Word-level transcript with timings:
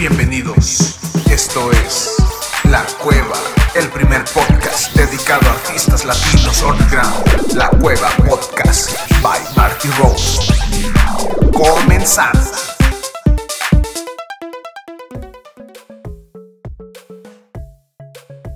Bienvenidos. 0.00 0.96
Esto 1.30 1.70
es 1.72 2.16
La 2.70 2.86
Cueva, 3.02 3.36
el 3.74 3.86
primer 3.90 4.24
podcast 4.32 4.96
dedicado 4.96 5.46
a 5.46 5.52
artistas 5.52 6.06
latinos 6.06 6.62
underground. 6.62 7.52
La 7.52 7.68
Cueva 7.68 8.08
Podcast 8.26 8.92
by 9.22 9.38
Marty 9.54 9.88
Rose. 9.98 10.40
Comenzamos. 11.52 12.70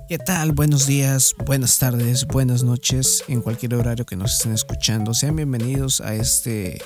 ¿Qué 0.09 0.17
tal? 0.17 0.51
Buenos 0.53 0.87
días, 0.87 1.35
buenas 1.45 1.77
tardes, 1.77 2.25
buenas 2.25 2.63
noches, 2.63 3.23
en 3.27 3.41
cualquier 3.41 3.75
horario 3.75 4.07
que 4.07 4.15
nos 4.15 4.33
estén 4.33 4.53
escuchando. 4.53 5.13
Sean 5.13 5.35
bienvenidos 5.35 6.01
a 6.01 6.15
este 6.15 6.81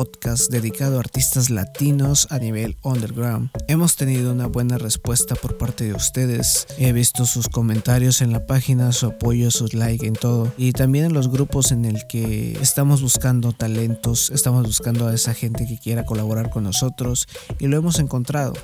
podcast 0.00 0.50
dedicado 0.50 0.96
a 0.96 1.00
artistas 1.00 1.50
latinos 1.50 2.26
a 2.30 2.38
nivel 2.38 2.74
underground. 2.82 3.50
Hemos 3.68 3.96
tenido 3.96 4.32
una 4.32 4.46
buena 4.46 4.78
respuesta 4.78 5.34
por 5.34 5.58
parte 5.58 5.84
de 5.84 5.92
ustedes. 5.92 6.66
He 6.78 6.94
visto 6.94 7.26
sus 7.26 7.50
comentarios 7.50 8.22
en 8.22 8.32
la 8.32 8.46
página, 8.46 8.92
su 8.92 9.08
apoyo, 9.08 9.50
sus 9.50 9.74
likes 9.74 10.06
en 10.06 10.14
todo. 10.14 10.50
Y 10.56 10.72
también 10.72 11.04
en 11.04 11.12
los 11.12 11.30
grupos 11.30 11.70
en 11.70 11.84
el 11.84 12.06
que 12.06 12.56
estamos 12.62 13.02
buscando 13.02 13.52
talentos, 13.52 14.30
estamos 14.30 14.64
buscando 14.64 15.06
a 15.06 15.12
esa 15.12 15.34
gente 15.34 15.66
que 15.66 15.78
quiera 15.78 16.06
colaborar 16.06 16.48
con 16.48 16.64
nosotros 16.64 17.28
y 17.58 17.66
lo 17.66 17.76
hemos 17.76 17.98
encontrado. 17.98 18.54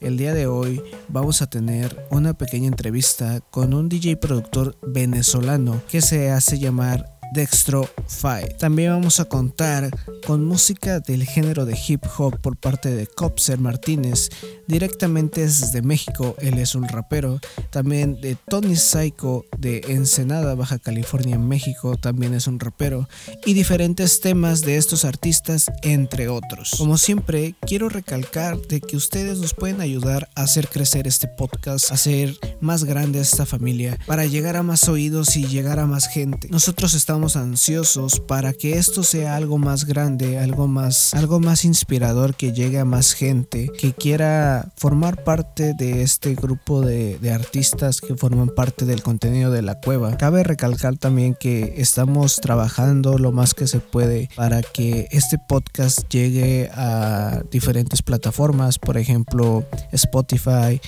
El 0.00 0.16
día 0.16 0.32
de 0.32 0.46
hoy 0.46 0.80
vamos 1.08 1.42
a 1.42 1.50
tener 1.50 2.06
una 2.10 2.32
pequeña 2.32 2.68
entrevista 2.68 3.40
con 3.50 3.74
un 3.74 3.90
DJ 3.90 4.16
productor 4.16 4.74
venezolano 4.80 5.82
que 5.90 6.00
se 6.00 6.30
hace 6.30 6.58
llamar 6.58 7.17
Dextro 7.32 7.88
Fight. 8.06 8.56
También 8.58 8.92
vamos 8.92 9.20
a 9.20 9.26
contar 9.26 9.90
con 10.26 10.44
música 10.44 11.00
del 11.00 11.24
género 11.24 11.64
de 11.64 11.78
hip 11.86 12.04
hop 12.16 12.40
por 12.40 12.56
parte 12.56 12.90
de 12.90 13.06
Copser 13.06 13.58
Martínez, 13.58 14.30
directamente 14.66 15.42
desde 15.42 15.82
México, 15.82 16.36
él 16.40 16.58
es 16.58 16.74
un 16.74 16.86
rapero. 16.88 17.40
También 17.70 18.20
de 18.20 18.36
Tony 18.36 18.76
Psycho 18.76 19.44
de 19.58 19.82
Ensenada, 19.88 20.54
Baja 20.54 20.78
California, 20.78 21.38
México, 21.38 21.96
también 21.96 22.34
es 22.34 22.46
un 22.46 22.60
rapero. 22.60 23.08
Y 23.44 23.54
diferentes 23.54 24.20
temas 24.20 24.60
de 24.62 24.76
estos 24.76 25.04
artistas, 25.04 25.66
entre 25.82 26.28
otros. 26.28 26.72
Como 26.76 26.98
siempre, 26.98 27.54
quiero 27.66 27.88
recalcar 27.88 28.58
de 28.58 28.80
que 28.80 28.96
ustedes 28.96 29.38
nos 29.38 29.54
pueden 29.54 29.80
ayudar 29.80 30.28
a 30.34 30.42
hacer 30.42 30.68
crecer 30.68 31.06
este 31.06 31.28
podcast, 31.28 31.90
a 31.90 31.94
hacer 31.94 32.36
más 32.60 32.84
grande 32.84 33.20
esta 33.20 33.46
familia, 33.46 33.98
para 34.06 34.26
llegar 34.26 34.56
a 34.56 34.62
más 34.62 34.88
oídos 34.88 35.36
y 35.36 35.46
llegar 35.46 35.78
a 35.78 35.86
más 35.86 36.08
gente. 36.08 36.48
Nosotros 36.50 36.94
estamos 36.94 37.17
ansiosos 37.18 38.20
para 38.20 38.52
que 38.52 38.78
esto 38.78 39.02
sea 39.02 39.34
algo 39.34 39.58
más 39.58 39.84
grande, 39.84 40.38
algo 40.38 40.68
más, 40.68 41.12
algo 41.14 41.40
más 41.40 41.64
inspirador, 41.64 42.34
que 42.34 42.52
llegue 42.52 42.78
a 42.78 42.84
más 42.84 43.12
gente, 43.12 43.68
que 43.76 43.92
quiera 43.92 44.72
formar 44.76 45.24
parte 45.24 45.74
de 45.74 46.02
este 46.02 46.34
grupo 46.34 46.80
de, 46.80 47.18
de 47.18 47.32
artistas 47.32 48.00
que 48.00 48.14
forman 48.14 48.48
parte 48.48 48.84
del 48.84 49.02
contenido 49.02 49.50
de 49.50 49.62
la 49.62 49.80
cueva. 49.80 50.16
Cabe 50.16 50.44
recalcar 50.44 50.96
también 50.96 51.34
que 51.34 51.74
estamos 51.78 52.36
trabajando 52.36 53.18
lo 53.18 53.32
más 53.32 53.54
que 53.54 53.66
se 53.66 53.80
puede 53.80 54.30
para 54.36 54.62
que 54.62 55.08
este 55.10 55.38
podcast 55.48 56.08
llegue 56.08 56.70
a 56.72 57.42
diferentes 57.50 58.02
plataformas, 58.02 58.78
por 58.78 58.96
ejemplo 58.96 59.64
Spotify, 59.92 60.80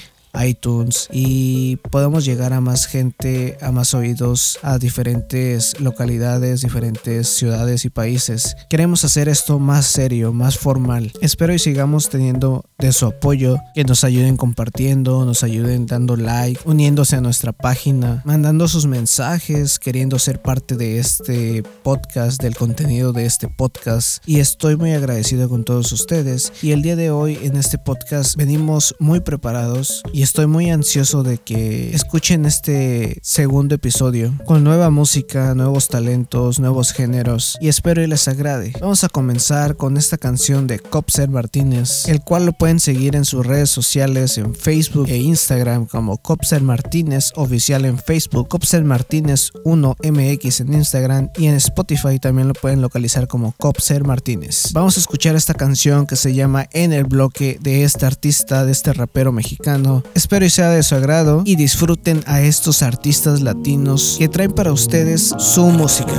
iTunes 0.45 1.09
y 1.13 1.77
podemos 1.91 2.25
llegar 2.25 2.53
a 2.53 2.61
más 2.61 2.87
gente, 2.87 3.59
a 3.61 3.73
más 3.73 3.95
oídos, 3.95 4.59
a 4.63 4.79
diferentes 4.79 5.79
localidades, 5.81 6.63
diferentes 6.63 7.29
ciudades 7.29 7.85
y 7.85 7.91
países. 7.91 8.57
Queremos 8.69 9.05
hacer 9.05 9.29
esto 9.29 9.59
más 9.59 9.87
serio, 9.87 10.33
más 10.33 10.59
formal. 10.59 11.13
Espero 11.21 11.55
y 11.55 11.59
sigamos 11.59 12.09
teniendo 12.09 12.65
de 12.79 12.93
su 12.93 13.07
apoyo, 13.07 13.57
que 13.75 13.85
nos 13.85 14.05
ayuden 14.05 14.37
compartiendo, 14.37 15.25
nos 15.25 15.43
ayuden 15.43 15.87
dando 15.87 16.17
like, 16.17 16.61
uniéndose 16.65 17.17
a 17.17 17.21
nuestra 17.21 17.53
página, 17.53 18.23
mandando 18.25 18.69
sus 18.69 18.87
mensajes, 18.87 19.79
queriendo 19.79 20.19
ser 20.19 20.41
parte 20.41 20.77
de 20.77 20.99
este 20.99 21.63
podcast, 21.83 22.43
del 22.43 22.57
contenido 22.57 23.13
de 23.13 23.27
este 23.27 23.49
podcast. 23.49 24.23
Y 24.27 24.41
estoy 24.41 24.77
muy 24.77 24.93
agradecido 24.93 25.49
con 25.49 25.65
todos 25.65 25.93
ustedes. 25.93 26.53
Y 26.63 26.73
el 26.73 26.83
día 26.83 26.97
de 26.97 27.11
hoy 27.11 27.39
en 27.43 27.57
este 27.57 27.79
podcast 27.79 28.37
venimos 28.37 28.95
muy 28.99 29.21
preparados 29.21 30.03
y 30.13 30.20
estoy 30.23 30.47
muy 30.47 30.71
ansioso 30.71 31.23
de 31.23 31.39
que 31.39 31.95
escuchen 31.95 32.45
este 32.45 33.19
segundo 33.23 33.75
episodio 33.75 34.35
con 34.45 34.65
nueva 34.65 34.91
música, 34.91 35.55
nuevos 35.55 35.89
talentos, 35.89 36.61
nuevos 36.61 36.93
géneros 36.93 37.57
y 37.61 37.69
espero 37.69 38.03
y 38.03 38.07
les 38.07 38.29
agrade. 38.29 38.73
Vamos 38.81 39.05
a 39.05 39.09
comenzar 39.09 39.77
con 39.77 39.97
esta 39.97 40.19
canción 40.19 40.67
de 40.67 40.79
Copser 40.79 41.29
Martínez, 41.29 42.09
el 42.09 42.21
cual 42.21 42.47
lo 42.47 42.53
pueden 42.53 42.81
seguir 42.81 43.17
en 43.17 43.25
sus 43.25 43.47
redes 43.47 43.71
sociales 43.71 44.37
en 44.39 44.55
Facebook 44.55 45.07
e 45.09 45.19
Instagram 45.19 45.87
como 45.87 46.19
Copser 46.19 46.63
Martínez 46.63 47.33
oficial 47.37 47.85
en 47.85 47.99
Facebook, 47.99 48.49
Copser 48.49 48.85
Martínez 48.85 49.53
1MX 49.65 50.61
en 50.61 50.75
Instagram 50.75 51.31
y 51.37 51.47
en 51.47 51.55
Spotify 51.55 52.19
también 52.19 52.49
lo 52.49 52.55
pueden 52.55 52.83
localizar 52.83 53.29
como 53.29 53.53
Copser 53.59 54.05
Martínez. 54.05 54.73
Vamos 54.73 54.97
a 54.97 55.01
escuchar 55.01 55.37
esta 55.37 55.55
canción 55.55 56.07
que 56.07 56.17
se 56.17 56.35
llama 56.35 56.69
En 56.73 56.93
el 56.93 57.05
bloque 57.05 57.59
de 57.61 57.85
este 57.85 58.07
artista, 58.07 58.65
de 58.65 58.73
este 58.73 58.93
rapero 58.93 59.33
mexicano. 59.33 60.03
Espero 60.15 60.45
y 60.45 60.51
sea 60.51 60.71
de 60.71 60.83
su 60.83 60.95
agrado 60.95 61.43
y 61.45 61.57
disfruten 61.57 62.23
a 62.27 62.41
estos 62.41 62.83
artistas 62.83 63.41
latinos 63.41 64.17
que 64.19 64.29
traen 64.29 64.53
para 64.53 64.73
ustedes 64.73 65.35
su 65.39 65.65
música. 65.67 66.13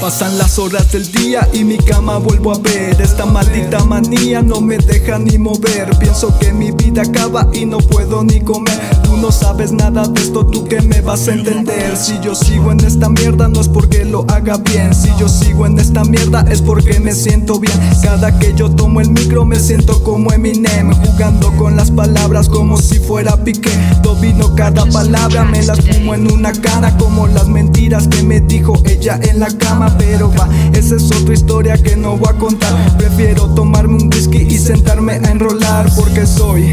Pasan 0.00 0.38
las 0.38 0.58
horas 0.58 0.92
del 0.92 1.10
día 1.12 1.48
y 1.52 1.64
mi 1.64 1.78
cama 1.78 2.18
vuelvo 2.18 2.52
a 2.52 2.58
ver. 2.58 3.00
Esta 3.00 3.26
maldita 3.26 3.84
manía 3.84 4.42
no 4.42 4.60
me 4.60 4.78
deja 4.78 5.18
ni 5.18 5.38
mover. 5.38 5.96
Pienso 5.98 6.36
que 6.38 6.52
mi 6.52 6.72
vida 6.72 7.02
acaba 7.02 7.48
y 7.52 7.64
no 7.64 7.78
puedo 7.78 8.24
ni 8.24 8.40
comer 8.40 9.05
No 9.20 9.32
sabes 9.32 9.72
nada 9.72 10.06
de 10.06 10.20
esto, 10.20 10.46
tú 10.46 10.64
que 10.64 10.80
me 10.82 11.00
vas 11.00 11.26
a 11.26 11.32
entender. 11.32 11.96
Si 11.96 12.18
yo 12.20 12.34
sigo 12.34 12.70
en 12.70 12.80
esta 12.80 13.08
mierda 13.08 13.48
no 13.48 13.60
es 13.60 13.68
porque 13.68 14.04
lo 14.04 14.24
haga 14.28 14.58
bien. 14.58 14.94
Si 14.94 15.08
yo 15.18 15.28
sigo 15.28 15.66
en 15.66 15.78
esta 15.78 16.04
mierda 16.04 16.44
es 16.50 16.60
porque 16.62 17.00
me 17.00 17.12
siento 17.12 17.58
bien. 17.58 17.74
Cada 18.02 18.38
que 18.38 18.54
yo 18.54 18.70
tomo 18.70 19.00
el 19.00 19.10
micro 19.10 19.44
me 19.44 19.58
siento 19.58 20.02
como 20.02 20.32
Eminem 20.32 20.92
Jugando 20.92 21.50
con 21.56 21.76
las 21.76 21.90
palabras 21.90 22.48
como 22.48 22.76
si 22.76 22.98
fuera 22.98 23.36
pique 23.42 23.70
Domino 24.02 24.54
cada 24.54 24.86
palabra, 24.86 25.44
me 25.44 25.62
las 25.62 25.80
fumo 25.80 26.14
en 26.14 26.30
una 26.30 26.52
cara 26.52 26.96
Como 26.96 27.26
las 27.26 27.48
mentiras 27.48 28.06
que 28.08 28.22
me 28.22 28.40
dijo 28.40 28.74
ella 28.84 29.18
en 29.22 29.40
la 29.40 29.48
cama. 29.48 29.96
Pero 29.98 30.30
va, 30.38 30.48
esa 30.74 30.96
es 30.96 31.10
otra 31.10 31.34
historia 31.34 31.78
que 31.78 31.96
no 31.96 32.16
voy 32.16 32.28
a 32.28 32.38
contar. 32.38 32.96
Prefiero 32.96 33.46
tomarme 33.54 33.96
un 33.96 34.10
whisky 34.12 34.46
y 34.48 34.58
sentarme 34.58 35.14
a 35.14 35.30
enrolar 35.30 35.90
Porque 35.96 36.26
soy 36.26 36.72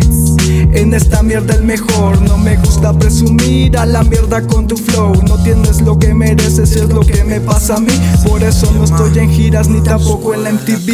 en 0.73 0.93
esta 0.93 1.23
mierda 1.23 1.55
el 1.55 1.63
mejor 1.63 2.21
me 2.37 2.57
gusta 2.57 2.93
presumir 2.93 3.77
a 3.77 3.85
la 3.85 4.03
mierda 4.03 4.41
con 4.45 4.67
tu 4.67 4.77
flow. 4.77 5.13
No 5.27 5.37
tienes 5.43 5.81
lo 5.81 5.97
que 5.97 6.13
mereces 6.13 6.75
es 6.75 6.89
lo 6.89 7.01
que 7.01 7.23
me 7.23 7.39
pasa 7.41 7.75
a 7.75 7.79
mí. 7.79 7.93
Por 8.27 8.43
eso 8.43 8.71
no 8.73 8.83
estoy 8.83 9.19
en 9.19 9.29
giras 9.29 9.67
ni 9.67 9.81
tampoco 9.81 10.33
en 10.33 10.43
la 10.43 10.51
MTV 10.51 10.93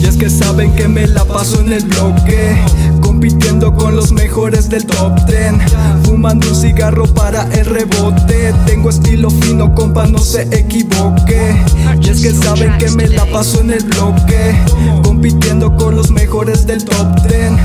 y 0.00 0.06
es 0.06 0.16
que 0.16 0.28
saben 0.30 0.74
que 0.74 0.88
me 0.88 1.06
la 1.06 1.24
paso 1.24 1.60
en 1.60 1.72
el 1.72 1.84
bloque 1.84 2.56
Compitiendo 3.00 3.74
con 3.74 3.96
los 3.96 4.12
mejores 4.12 4.68
del 4.68 4.84
top 4.84 5.24
ten. 5.26 5.58
Fumando 6.04 6.48
un 6.48 6.54
cigarro 6.54 7.06
para 7.06 7.44
el 7.54 7.64
rebote. 7.64 8.52
Tengo 8.66 8.90
estilo 8.90 9.30
fino, 9.30 9.74
compa, 9.74 10.06
no 10.06 10.18
se 10.18 10.42
equivoque. 10.42 11.56
Y 12.02 12.10
es 12.10 12.20
que 12.20 12.32
saben 12.32 12.76
que 12.78 12.90
me 12.90 13.08
la 13.08 13.24
paso 13.26 13.60
en 13.60 13.70
el 13.70 13.84
bloque 13.84 14.54
Compitiendo 15.02 15.74
con 15.76 15.96
los 15.96 16.10
mejores 16.10 16.66
del 16.66 16.84
top 16.84 17.26
ten 17.26 17.56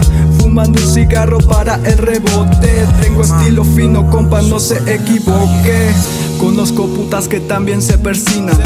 Fumando 0.52 0.82
un 0.82 0.94
cigarro 0.94 1.38
para 1.38 1.76
el 1.76 1.98
rebote. 1.98 2.86
Tengo 3.02 3.22
estilo 3.22 3.64
fino, 3.64 4.10
compa, 4.10 4.42
no 4.42 4.60
se 4.60 4.76
equivoque. 4.94 5.94
Conozco 6.42 6.88
putas 6.88 7.30
que 7.30 7.40
también 7.40 7.82
se 7.82 7.98
persinan. 7.98 8.60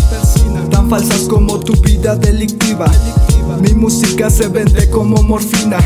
Tan 0.71 0.89
falsas 0.89 1.27
como 1.29 1.59
tu 1.59 1.73
vida 1.73 2.15
delictiva. 2.15 2.87
Mi 3.61 3.75
música 3.75 4.31
se 4.31 4.47
vende 4.47 4.89
como 4.89 5.21
morfina. 5.21 5.77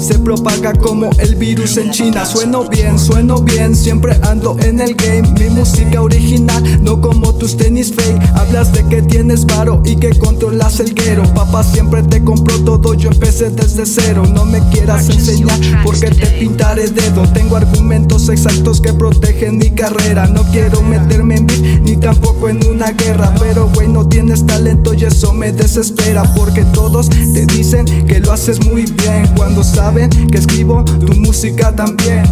Se 0.00 0.18
propaga 0.18 0.72
como 0.72 1.10
el 1.18 1.34
virus 1.36 1.76
en 1.76 1.90
China. 1.90 2.24
Sueno 2.24 2.64
bien, 2.64 2.98
sueno 2.98 3.42
bien, 3.42 3.76
siempre 3.76 4.18
ando 4.22 4.56
en 4.60 4.80
el 4.80 4.94
game. 4.94 5.28
Mi 5.38 5.50
música 5.50 6.00
original, 6.00 6.82
no 6.82 7.02
como 7.02 7.34
tus 7.34 7.56
tenis 7.56 7.92
fake. 7.94 8.18
Hablas 8.34 8.72
de 8.72 8.82
que 8.88 9.02
tienes 9.02 9.44
varo 9.44 9.82
y 9.84 9.96
que 9.96 10.18
controlas 10.18 10.80
el 10.80 10.94
guero. 10.94 11.22
Papá 11.34 11.62
siempre 11.62 12.02
te 12.02 12.24
compró 12.24 12.58
todo, 12.64 12.94
yo 12.94 13.10
empecé 13.10 13.50
desde 13.50 13.84
cero. 13.84 14.24
No 14.26 14.46
me 14.46 14.60
quieras 14.70 15.10
enseñar 15.10 15.60
porque 15.84 16.10
te 16.10 16.26
pintaré 16.26 16.88
dedo. 16.88 17.22
Tengo 17.34 17.56
argumentos 17.56 18.30
exactos 18.30 18.80
que 18.80 18.94
protegen 18.94 19.58
mi 19.58 19.70
carrera. 19.70 20.26
No 20.26 20.44
quiero 20.44 20.80
meterme 20.80 21.36
en 21.36 21.46
beat 21.46 21.82
ni 21.82 21.96
tampoco 21.96 22.48
en 22.48 22.66
una 22.66 22.92
guerra. 22.92 23.34
Pero 23.38 23.68
güey, 23.74 23.88
no 23.88 24.08
tienes 24.08 24.46
talento 24.46 24.94
y 24.94 25.04
eso 25.04 25.34
me 25.34 25.52
desespera. 25.52 26.22
Porque 26.34 26.64
todos 26.64 27.10
te 27.10 27.44
dicen 27.44 27.84
que 28.06 28.18
lo 28.20 28.32
haces 28.32 28.64
muy 28.64 28.86
bien 28.86 29.28
cuando 29.36 29.62
sabes 29.62 29.89
que 30.30 30.38
escribo 30.38 30.84
tu 30.84 31.12
música 31.14 31.74
también. 31.74 32.22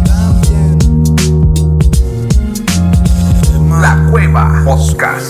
La 3.81 4.07
Cueva 4.09 4.61
Podcast. 4.63 5.25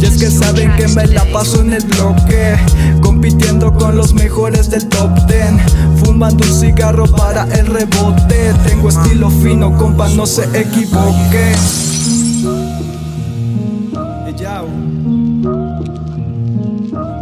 Y 0.00 0.04
es 0.04 0.16
que 0.16 0.30
saben 0.30 0.74
que 0.76 0.88
me 0.88 1.06
la 1.08 1.24
paso 1.26 1.60
en 1.60 1.74
el 1.74 1.84
bloque, 1.84 2.56
compitiendo 3.02 3.74
con 3.74 3.96
los 3.96 4.14
mejores 4.14 4.70
del 4.70 4.88
top 4.88 5.26
ten, 5.26 5.58
fumando 6.02 6.42
un 6.42 6.60
cigarro 6.60 7.04
para 7.06 7.44
el 7.54 7.66
rebote. 7.66 8.54
Tengo 8.66 8.88
estilo 8.88 9.28
fino, 9.28 9.76
compa, 9.76 10.08
no 10.08 10.24
se 10.24 10.44
equivoque. 10.58 11.52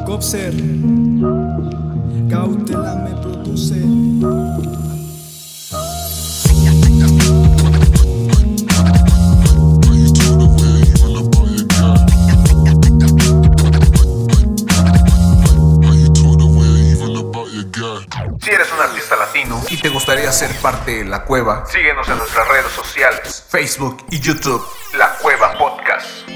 Copser, 0.06 0.54
cautela 2.28 3.02
Si 3.54 3.74
eres 18.50 18.72
un 18.72 18.80
artista 18.80 19.16
latino 19.16 19.62
y 19.68 19.76
te 19.76 19.90
gustaría 19.90 20.32
ser 20.32 20.50
parte 20.56 20.98
de 20.98 21.04
La 21.04 21.24
Cueva, 21.24 21.66
síguenos 21.66 22.08
en 22.08 22.16
nuestras 22.16 22.48
redes 22.48 22.72
sociales, 22.72 23.44
Facebook 23.48 24.06
y 24.10 24.20
YouTube, 24.20 24.64
La 24.94 25.10
Cueva 25.20 25.58
Podcast. 25.58 26.31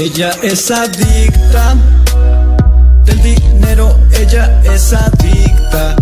Ella 0.00 0.30
es 0.42 0.70
adicta 0.70 1.74
del 3.04 3.20
dinero, 3.20 3.96
ella 4.20 4.60
es 4.64 4.92
adicta. 4.92 5.94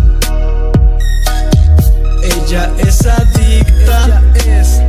Ella 2.22 2.70
es 2.78 3.06
adicta 3.06 4.22
es 4.34 4.80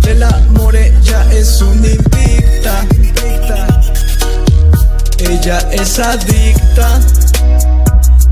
del 0.00 0.22
amor, 0.22 0.76
ella 0.76 1.26
es 1.32 1.60
una 1.62 1.86
invicta. 1.86 2.86
Ella 5.18 5.58
es 5.72 5.98
adicta 5.98 7.00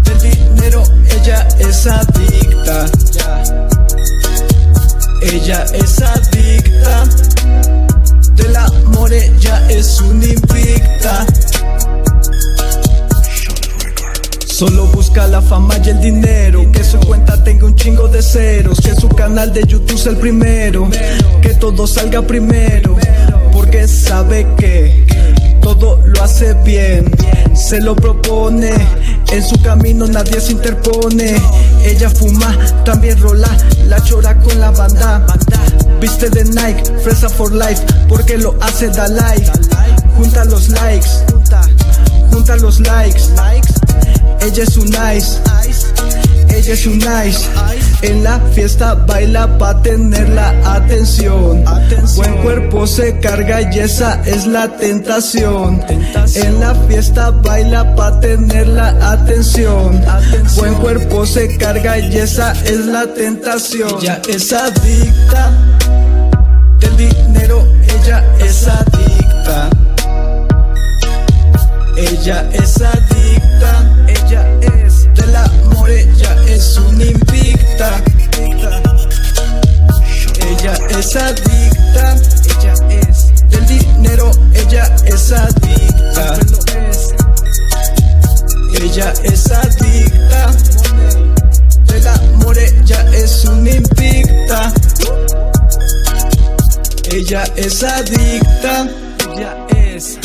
del 0.02 0.20
dinero, 0.20 0.84
ella 1.10 1.48
es 1.58 1.86
adicta. 1.86 2.86
Ella 5.22 5.64
es 5.72 6.02
adicta 6.02 7.04
del 8.34 8.56
amor, 8.56 9.12
ella 9.12 9.70
es 9.70 10.00
una 10.00 10.26
invicta. 10.26 11.26
Solo 14.54 14.86
busca 14.86 15.26
la 15.26 15.42
fama 15.42 15.74
y 15.84 15.88
el 15.88 16.00
dinero. 16.00 16.70
Que 16.70 16.84
su 16.84 16.96
cuenta 17.00 17.42
tenga 17.42 17.66
un 17.66 17.74
chingo 17.74 18.06
de 18.06 18.22
ceros. 18.22 18.80
Que 18.80 18.94
su 18.94 19.08
canal 19.08 19.52
de 19.52 19.66
YouTube 19.66 19.98
sea 19.98 20.12
el 20.12 20.18
primero. 20.18 20.88
Que 21.42 21.54
todo 21.54 21.88
salga 21.88 22.22
primero. 22.22 22.96
Porque 23.52 23.88
sabe 23.88 24.46
que 24.56 25.08
todo 25.60 26.00
lo 26.06 26.22
hace 26.22 26.54
bien. 26.62 27.10
Se 27.52 27.80
lo 27.80 27.96
propone. 27.96 28.70
En 29.32 29.42
su 29.42 29.60
camino 29.60 30.06
nadie 30.06 30.40
se 30.40 30.52
interpone. 30.52 31.34
Ella 31.84 32.08
fuma, 32.08 32.56
también 32.84 33.20
rola. 33.20 33.48
La 33.88 34.00
chora 34.04 34.38
con 34.38 34.60
la 34.60 34.70
banda. 34.70 35.26
Viste 36.00 36.30
de 36.30 36.44
Nike, 36.44 36.84
fresa 37.02 37.28
for 37.28 37.52
life. 37.52 37.82
Porque 38.08 38.38
lo 38.38 38.54
hace 38.60 38.86
da 38.86 39.08
like. 39.08 39.50
Junta 40.16 40.44
los 40.44 40.68
likes. 40.68 41.08
Junta 42.30 42.54
los 42.54 42.78
likes. 42.78 43.34
Ella 44.44 44.62
es 44.62 44.76
un 44.76 44.84
nice, 44.86 45.40
ella 46.50 46.72
es 46.74 46.86
un 46.86 46.98
nice. 46.98 47.48
En 48.02 48.22
la 48.22 48.38
fiesta 48.52 48.94
baila 48.94 49.58
pa' 49.58 49.80
tener 49.82 50.28
la 50.28 50.50
atención. 50.74 51.64
Buen 52.14 52.42
cuerpo 52.42 52.86
se 52.86 53.18
carga 53.20 53.62
y 53.72 53.78
esa 53.78 54.20
es 54.26 54.46
la 54.46 54.68
tentación. 54.76 55.82
En 56.34 56.60
la 56.60 56.74
fiesta 56.86 57.30
baila 57.30 57.96
pa' 57.96 58.20
tener 58.20 58.68
la 58.68 58.88
atención. 59.12 60.02
Buen 60.56 60.74
cuerpo 60.74 61.24
se 61.24 61.56
carga 61.56 61.98
y 61.98 62.14
esa 62.16 62.52
es 62.64 62.84
la 62.86 63.06
tentación. 63.14 63.96
Ella 64.00 64.20
es 64.28 64.52
adicta 64.52 65.52
del 66.80 66.96
dinero, 66.98 67.66
ella 67.88 68.22
es 68.40 68.68
adicta. 68.68 69.70
Ella 71.96 72.44
es 72.52 72.80
adicta, 72.82 73.83
es 76.54 76.78
una 76.78 77.04
invicta. 77.04 78.02
Ella 80.38 80.74
es 80.90 81.16
adicta. 81.16 82.16
Ella 82.60 82.74
es 82.90 83.48
del 83.48 83.66
dinero. 83.66 84.30
Ella 84.54 84.84
es 85.04 85.32
adicta. 85.32 86.38
Ella 88.72 89.12
es 89.24 89.50
adicta. 89.50 90.52
Del 91.86 92.06
amor 92.06 92.56
ella 92.58 93.04
es 93.12 93.44
una 93.44 93.70
invicta. 93.70 94.72
Ella 97.10 97.44
es 97.56 97.82
adicta. 97.82 98.88
Ella 99.34 99.66
es 99.76 100.18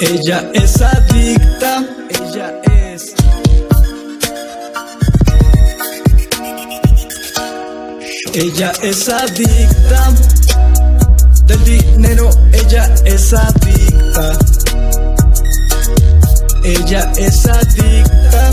Ella 0.00 0.50
es 0.52 0.80
adicta. 0.82 1.84
Ella 2.10 2.52
es. 2.64 3.14
Ella 8.34 8.72
es 8.82 9.08
adicta. 9.08 10.12
Del 11.46 11.64
dinero, 11.64 12.30
ella 12.52 12.92
es 13.04 13.32
adicta. 13.32 14.38
Ella 16.64 17.12
es 17.16 17.46
adicta. 17.46 18.50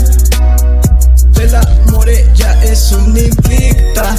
Del 1.32 1.54
amor, 1.56 2.08
ella 2.08 2.64
es 2.64 2.92
un 2.92 3.16
invicta. 3.16 4.16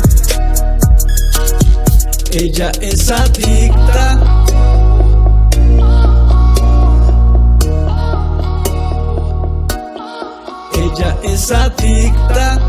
Ella 2.34 2.72
es 2.82 3.10
adicta. 3.10 4.43
Ella 10.96 11.18
es 11.24 11.52
adicta. 11.52 12.60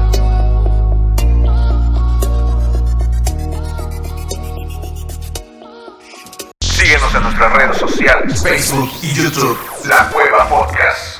Síguenos 6.61 7.15
en 7.15 7.23
nuestras 7.23 7.53
redes 7.53 7.77
sociales, 7.77 8.43
Facebook 8.43 8.91
y 9.03 9.13
YouTube, 9.13 9.59
La 9.87 10.09
Cueva 10.09 10.49
Podcast. 10.49 11.19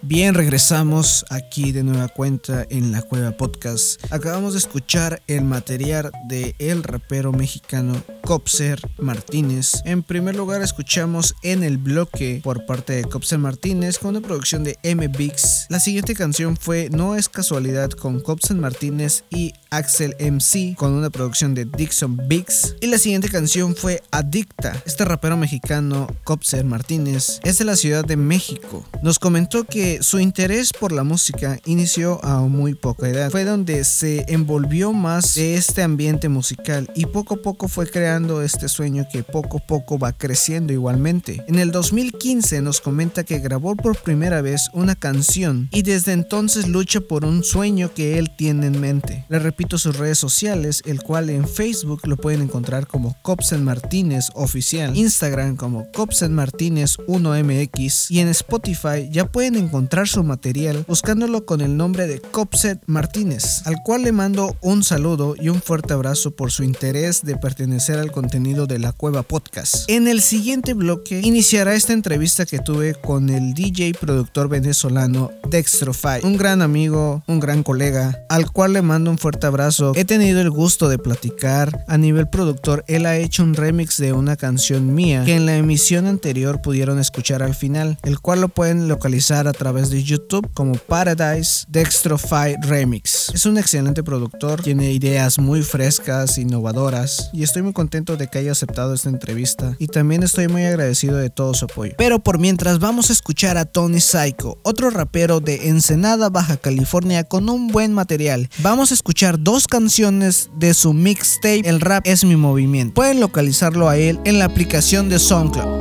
Bien, 0.00 0.34
regresamos 0.34 1.26
aquí 1.28 1.72
de 1.72 1.82
nueva 1.82 2.08
cuenta 2.08 2.64
en 2.70 2.90
la 2.90 3.02
Cueva 3.02 3.32
Podcast. 3.32 4.02
Acabamos 4.10 4.54
de 4.54 4.60
escuchar 4.60 5.20
el 5.26 5.44
material 5.44 6.10
de 6.26 6.54
el 6.58 6.84
rapero 6.84 7.32
mexicano 7.32 7.94
Copser 8.24 8.80
Martínez. 8.98 9.82
En 9.84 10.02
primer 10.02 10.34
lugar, 10.34 10.62
escuchamos 10.62 11.34
en 11.42 11.62
el 11.62 11.76
bloque 11.76 12.40
por 12.42 12.64
parte 12.64 12.94
de 12.94 13.04
Copser 13.04 13.38
Martínez 13.38 13.98
con 13.98 14.16
una 14.16 14.26
producción 14.26 14.64
de 14.64 14.78
M 14.82 15.06
Bix. 15.08 15.66
La 15.68 15.78
siguiente 15.78 16.14
canción 16.14 16.56
fue 16.56 16.88
No 16.90 17.16
es 17.16 17.28
casualidad 17.28 17.90
con 17.90 18.20
Copser 18.20 18.56
Martínez 18.56 19.24
y 19.28 19.52
Axel 19.70 20.16
MC 20.18 20.74
con 20.76 20.92
una 20.92 21.10
producción 21.10 21.54
de 21.54 21.66
Dixon 21.66 22.16
Bix. 22.26 22.76
Y 22.80 22.86
la 22.86 22.96
siguiente 22.96 23.28
canción 23.28 23.76
fue 23.76 24.02
Adicta. 24.10 24.82
Este 24.86 25.04
rapero 25.04 25.36
mexicano 25.36 26.06
Copser 26.24 26.64
Martínez 26.64 27.40
es 27.42 27.58
de 27.58 27.64
la 27.64 27.76
Ciudad 27.76 28.04
de 28.04 28.16
México. 28.16 28.86
Nos 29.02 29.18
comentó 29.18 29.64
que 29.64 30.02
su 30.02 30.18
interés 30.18 30.72
por 30.72 30.92
la 30.92 31.04
música 31.04 31.58
inició 31.66 32.24
a 32.24 32.40
muy 32.40 32.74
poca 32.74 33.08
edad. 33.08 33.30
Fue 33.30 33.44
donde 33.44 33.84
se 33.84 34.24
envolvió 34.32 34.92
más 34.94 35.34
de 35.34 35.56
este 35.56 35.82
ambiente 35.82 36.30
musical 36.30 36.90
y 36.94 37.04
poco 37.06 37.34
a 37.34 37.42
poco 37.42 37.68
fue 37.68 37.86
creando 37.86 38.13
este 38.14 38.68
sueño 38.68 39.06
que 39.10 39.24
poco 39.24 39.56
a 39.56 39.66
poco 39.66 39.98
va 39.98 40.12
creciendo 40.12 40.72
igualmente. 40.72 41.42
En 41.48 41.58
el 41.58 41.72
2015 41.72 42.62
nos 42.62 42.80
comenta 42.80 43.24
que 43.24 43.40
grabó 43.40 43.74
por 43.74 44.00
primera 44.00 44.40
vez 44.40 44.70
una 44.72 44.94
canción 44.94 45.68
y 45.72 45.82
desde 45.82 46.12
entonces 46.12 46.68
lucha 46.68 47.00
por 47.00 47.24
un 47.24 47.42
sueño 47.42 47.92
que 47.92 48.18
él 48.18 48.30
tiene 48.36 48.68
en 48.68 48.80
mente. 48.80 49.24
Le 49.28 49.40
repito 49.40 49.78
sus 49.78 49.98
redes 49.98 50.18
sociales, 50.18 50.80
el 50.86 51.02
cual 51.02 51.28
en 51.28 51.48
Facebook 51.48 52.02
lo 52.04 52.16
pueden 52.16 52.42
encontrar 52.42 52.86
como 52.86 53.16
Copsen 53.22 53.64
Martínez 53.64 54.28
Oficial, 54.34 54.96
Instagram 54.96 55.56
como 55.56 55.90
Copsen 55.90 56.32
Martínez 56.32 56.96
1MX 57.08 58.10
y 58.10 58.20
en 58.20 58.28
Spotify 58.28 59.08
ya 59.10 59.26
pueden 59.26 59.56
encontrar 59.56 60.06
su 60.06 60.22
material 60.22 60.84
buscándolo 60.86 61.46
con 61.46 61.60
el 61.62 61.76
nombre 61.76 62.06
de 62.06 62.20
Copset 62.20 62.80
Martínez, 62.86 63.66
al 63.66 63.82
cual 63.82 64.02
le 64.02 64.12
mando 64.12 64.56
un 64.60 64.84
saludo 64.84 65.34
y 65.36 65.48
un 65.48 65.60
fuerte 65.60 65.94
abrazo 65.94 66.30
por 66.36 66.52
su 66.52 66.62
interés 66.62 67.24
de 67.24 67.36
pertenecer 67.36 68.03
al 68.04 68.12
contenido 68.12 68.66
de 68.66 68.78
la 68.78 68.92
Cueva 68.92 69.22
Podcast. 69.22 69.88
En 69.88 70.06
el 70.08 70.20
siguiente 70.20 70.74
bloque 70.74 71.20
iniciará 71.24 71.74
esta 71.74 71.94
entrevista 71.94 72.44
que 72.44 72.58
tuve 72.58 72.94
con 72.94 73.30
el 73.30 73.54
DJ 73.54 73.94
productor 73.94 74.48
venezolano 74.48 75.30
Dextrofy, 75.48 76.20
un 76.22 76.36
gran 76.36 76.60
amigo, 76.60 77.22
un 77.26 77.40
gran 77.40 77.62
colega, 77.62 78.20
al 78.28 78.50
cual 78.52 78.74
le 78.74 78.82
mando 78.82 79.10
un 79.10 79.16
fuerte 79.16 79.46
abrazo. 79.46 79.92
He 79.96 80.04
tenido 80.04 80.40
el 80.42 80.50
gusto 80.50 80.88
de 80.90 80.98
platicar 80.98 81.84
a 81.88 81.96
nivel 81.96 82.28
productor, 82.28 82.84
él 82.88 83.06
ha 83.06 83.16
hecho 83.16 83.42
un 83.42 83.54
remix 83.54 83.96
de 83.96 84.12
una 84.12 84.36
canción 84.36 84.94
mía 84.94 85.24
que 85.24 85.34
en 85.34 85.46
la 85.46 85.56
emisión 85.56 86.06
anterior 86.06 86.60
pudieron 86.60 86.98
escuchar 86.98 87.42
al 87.42 87.54
final, 87.54 87.98
el 88.02 88.20
cual 88.20 88.42
lo 88.42 88.48
pueden 88.48 88.86
localizar 88.86 89.48
a 89.48 89.52
través 89.52 89.88
de 89.88 90.02
YouTube 90.02 90.50
como 90.52 90.74
Paradise 90.74 91.64
Dextrofy 91.68 92.56
Remix. 92.60 93.30
Es 93.32 93.46
un 93.46 93.56
excelente 93.56 94.02
productor, 94.02 94.62
tiene 94.62 94.92
ideas 94.92 95.38
muy 95.38 95.62
frescas, 95.62 96.36
innovadoras 96.36 97.30
y 97.32 97.42
estoy 97.42 97.62
muy 97.62 97.72
contento 97.72 97.93
de 97.94 98.26
que 98.26 98.38
haya 98.38 98.50
aceptado 98.50 98.92
esta 98.92 99.08
entrevista 99.08 99.76
y 99.78 99.86
también 99.86 100.24
estoy 100.24 100.48
muy 100.48 100.64
agradecido 100.64 101.16
de 101.16 101.30
todo 101.30 101.54
su 101.54 101.66
apoyo. 101.66 101.92
Pero 101.96 102.18
por 102.18 102.40
mientras 102.40 102.80
vamos 102.80 103.08
a 103.08 103.12
escuchar 103.12 103.56
a 103.56 103.66
Tony 103.66 104.00
Psycho, 104.00 104.58
otro 104.64 104.90
rapero 104.90 105.38
de 105.38 105.68
Ensenada, 105.68 106.28
Baja 106.28 106.56
California 106.56 107.22
con 107.22 107.48
un 107.48 107.68
buen 107.68 107.92
material. 107.92 108.50
Vamos 108.58 108.90
a 108.90 108.94
escuchar 108.94 109.38
dos 109.38 109.68
canciones 109.68 110.50
de 110.56 110.74
su 110.74 110.92
mixtape 110.92 111.68
El 111.68 111.80
rap 111.80 112.04
es 112.04 112.24
mi 112.24 112.34
movimiento. 112.34 112.94
Pueden 112.94 113.20
localizarlo 113.20 113.88
a 113.88 113.96
él 113.96 114.18
en 114.24 114.40
la 114.40 114.46
aplicación 114.46 115.08
de 115.08 115.20
SoundCloud. 115.20 115.80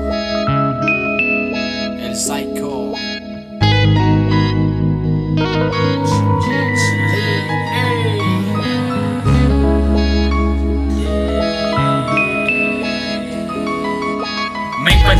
El 1.99 2.15
Psycho. 2.15 2.52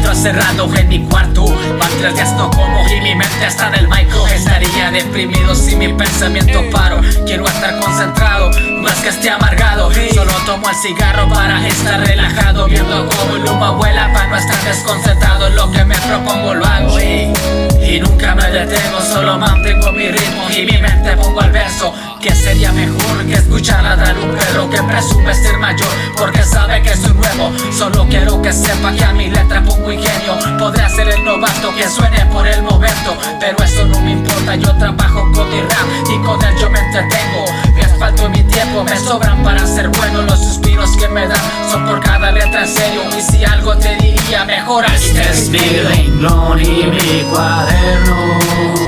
Encuentro 0.04 0.16
cerrado 0.16 0.76
en 0.76 0.90
mi 0.90 1.00
cuarto. 1.06 1.46
Van 1.46 1.90
tres 2.00 2.16
días 2.16 2.34
no 2.34 2.50
como 2.52 2.86
y 2.90 3.02
mi 3.02 3.16
mente 3.16 3.46
está 3.48 3.68
en 3.68 3.76
el 3.76 3.88
micro 3.88 4.28
Estaría 4.28 4.92
deprimido 4.92 5.56
si 5.56 5.76
mi 5.76 5.92
pensamiento 5.94 6.62
paro. 6.72 7.02
Quiero 7.26 7.46
estar 7.48 7.80
concentrado, 7.80 8.52
es 8.52 9.00
que 9.02 9.10
esté 9.10 9.30
amargado. 9.30 9.92
Solo 10.14 10.34
tomo 10.46 10.70
el 10.70 10.76
cigarro 10.76 11.30
para 11.30 11.66
estar 11.68 12.00
relajado. 12.06 12.68
Viendo 12.68 13.08
cómo 13.10 13.36
el 13.36 13.46
humo 13.46 13.74
vuela 13.76 14.12
para 14.14 14.28
no 14.28 14.38
estar 14.38 14.62
desconcentrado. 14.64 15.50
Lo 15.52 15.72
que 15.72 15.86
me 15.86 15.96
propongo 15.96 16.54
lo 16.54 16.66
hago 16.66 17.00
y, 17.00 17.34
y 17.82 18.00
nunca 18.00 18.36
me 18.36 18.50
detengo. 18.50 19.00
Solo 19.02 19.38
mantengo 19.38 19.92
mi 19.92 20.10
ritmo 20.10 20.50
y 20.50 20.66
mi 20.66 20.78
mente 20.82 21.16
pongo 21.16 21.42
al 21.42 21.52
verso 21.52 21.94
Que 22.24 22.34
sería 22.34 22.72
mejor 22.72 23.26
que 23.26 23.34
escuchar 23.34 23.84
ladrar 23.84 24.18
un 24.18 24.34
perro 24.34 24.70
que 24.70 24.82
presume 24.82 25.36
ser 25.36 25.58
mayor 25.58 25.90
Porque 26.18 26.42
sabe 26.42 26.82
que 26.82 26.96
soy 26.96 27.14
nuevo. 27.14 27.52
Solo 27.78 28.08
quiero 28.08 28.42
que 28.42 28.54
sepa 28.54 28.94
que 28.94 29.04
a 29.04 29.12
mi 29.12 29.30
letra 29.30 29.62
pongo 29.62 29.92
ingenio. 29.92 30.40
Podré 30.58 30.90
ser 30.90 31.10
el 31.10 31.26
novato 31.26 31.76
que 31.76 31.86
suene 31.90 32.26
por 32.28 32.48
el 32.48 32.64
momento 32.64 33.18
Pero 33.42 33.58
eso 33.62 33.86
no 33.88 34.00
me 34.00 34.12
importa, 34.12 34.56
yo 34.56 34.74
trabajo 34.78 35.30
con 35.34 35.50
mi 35.50 35.60
rap 35.64 35.86
Y 36.10 36.26
con 36.26 36.42
él 36.46 36.56
yo 36.62 36.70
me 36.70 36.80
entretengo. 36.80 37.44
Mi 37.76 37.82
asfalto 37.82 38.26
y 38.28 38.30
mi 38.30 38.44
tiempo 38.44 38.86
me 38.86 38.98
sobran 38.98 39.44
para 39.44 39.68
ser 39.68 39.90
bueno 39.90 40.22
Los 40.22 40.40
suspiros 40.40 40.96
que 40.96 41.10
me 41.10 41.28
dan 41.28 41.42
son 41.70 41.86
por 41.86 42.00
cada 42.00 42.32
letra 42.32 42.62
en 42.62 42.74
serio 42.74 43.02
Y 43.18 43.22
si 43.22 43.44
algo 43.44 43.76
te 43.76 43.98
diría, 43.98 44.46
mejora 44.46 44.88
Este 44.96 45.30
es 45.30 45.50
mi 45.50 45.60
renglón 45.60 46.62
y 46.62 46.86
mi 46.86 47.24
cuaderno. 47.30 48.83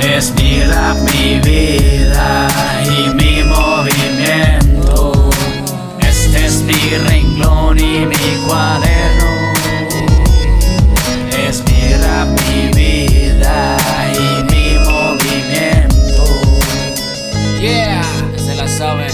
Es 0.00 0.32
mi 0.34 0.62
rap, 0.62 0.96
mi 1.12 1.40
vida 1.40 2.48
y 2.84 3.08
mi 3.14 3.42
movimiento. 3.42 5.30
Este 6.00 6.46
es 6.46 6.62
mi 6.62 6.74
renglón 7.08 7.78
y 7.78 8.06
mi 8.06 8.46
cuaderno. 8.46 9.52
Es 11.36 11.62
mi 11.64 11.94
rap, 11.94 12.28
mi 12.28 12.68
vida 12.74 13.76
y 14.14 14.42
mi 14.44 14.78
movimiento. 14.78 16.24
Yeah, 17.60 18.02
se 18.36 18.54
la 18.54 18.68
saben. 18.68 19.12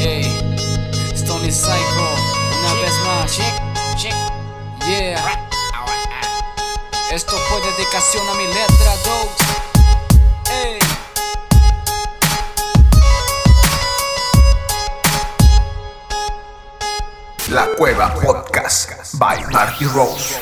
Ey, 0.00 0.30
Stony 1.14 1.50
Psycho, 1.50 2.08
una 2.60 2.74
vez 2.80 2.92
más. 3.06 3.38
Yeah. 4.86 5.46
Esto 7.10 7.36
fue 7.36 7.60
dedicación 7.72 8.28
a 8.28 8.34
mi 8.34 8.46
letra, 8.46 8.94
dogs. 9.04 9.65
La 17.50 17.66
Cueva 17.76 18.12
Podcast 18.12 19.14
by 19.18 19.44
Marky 19.52 19.84
Rose. 19.84 20.34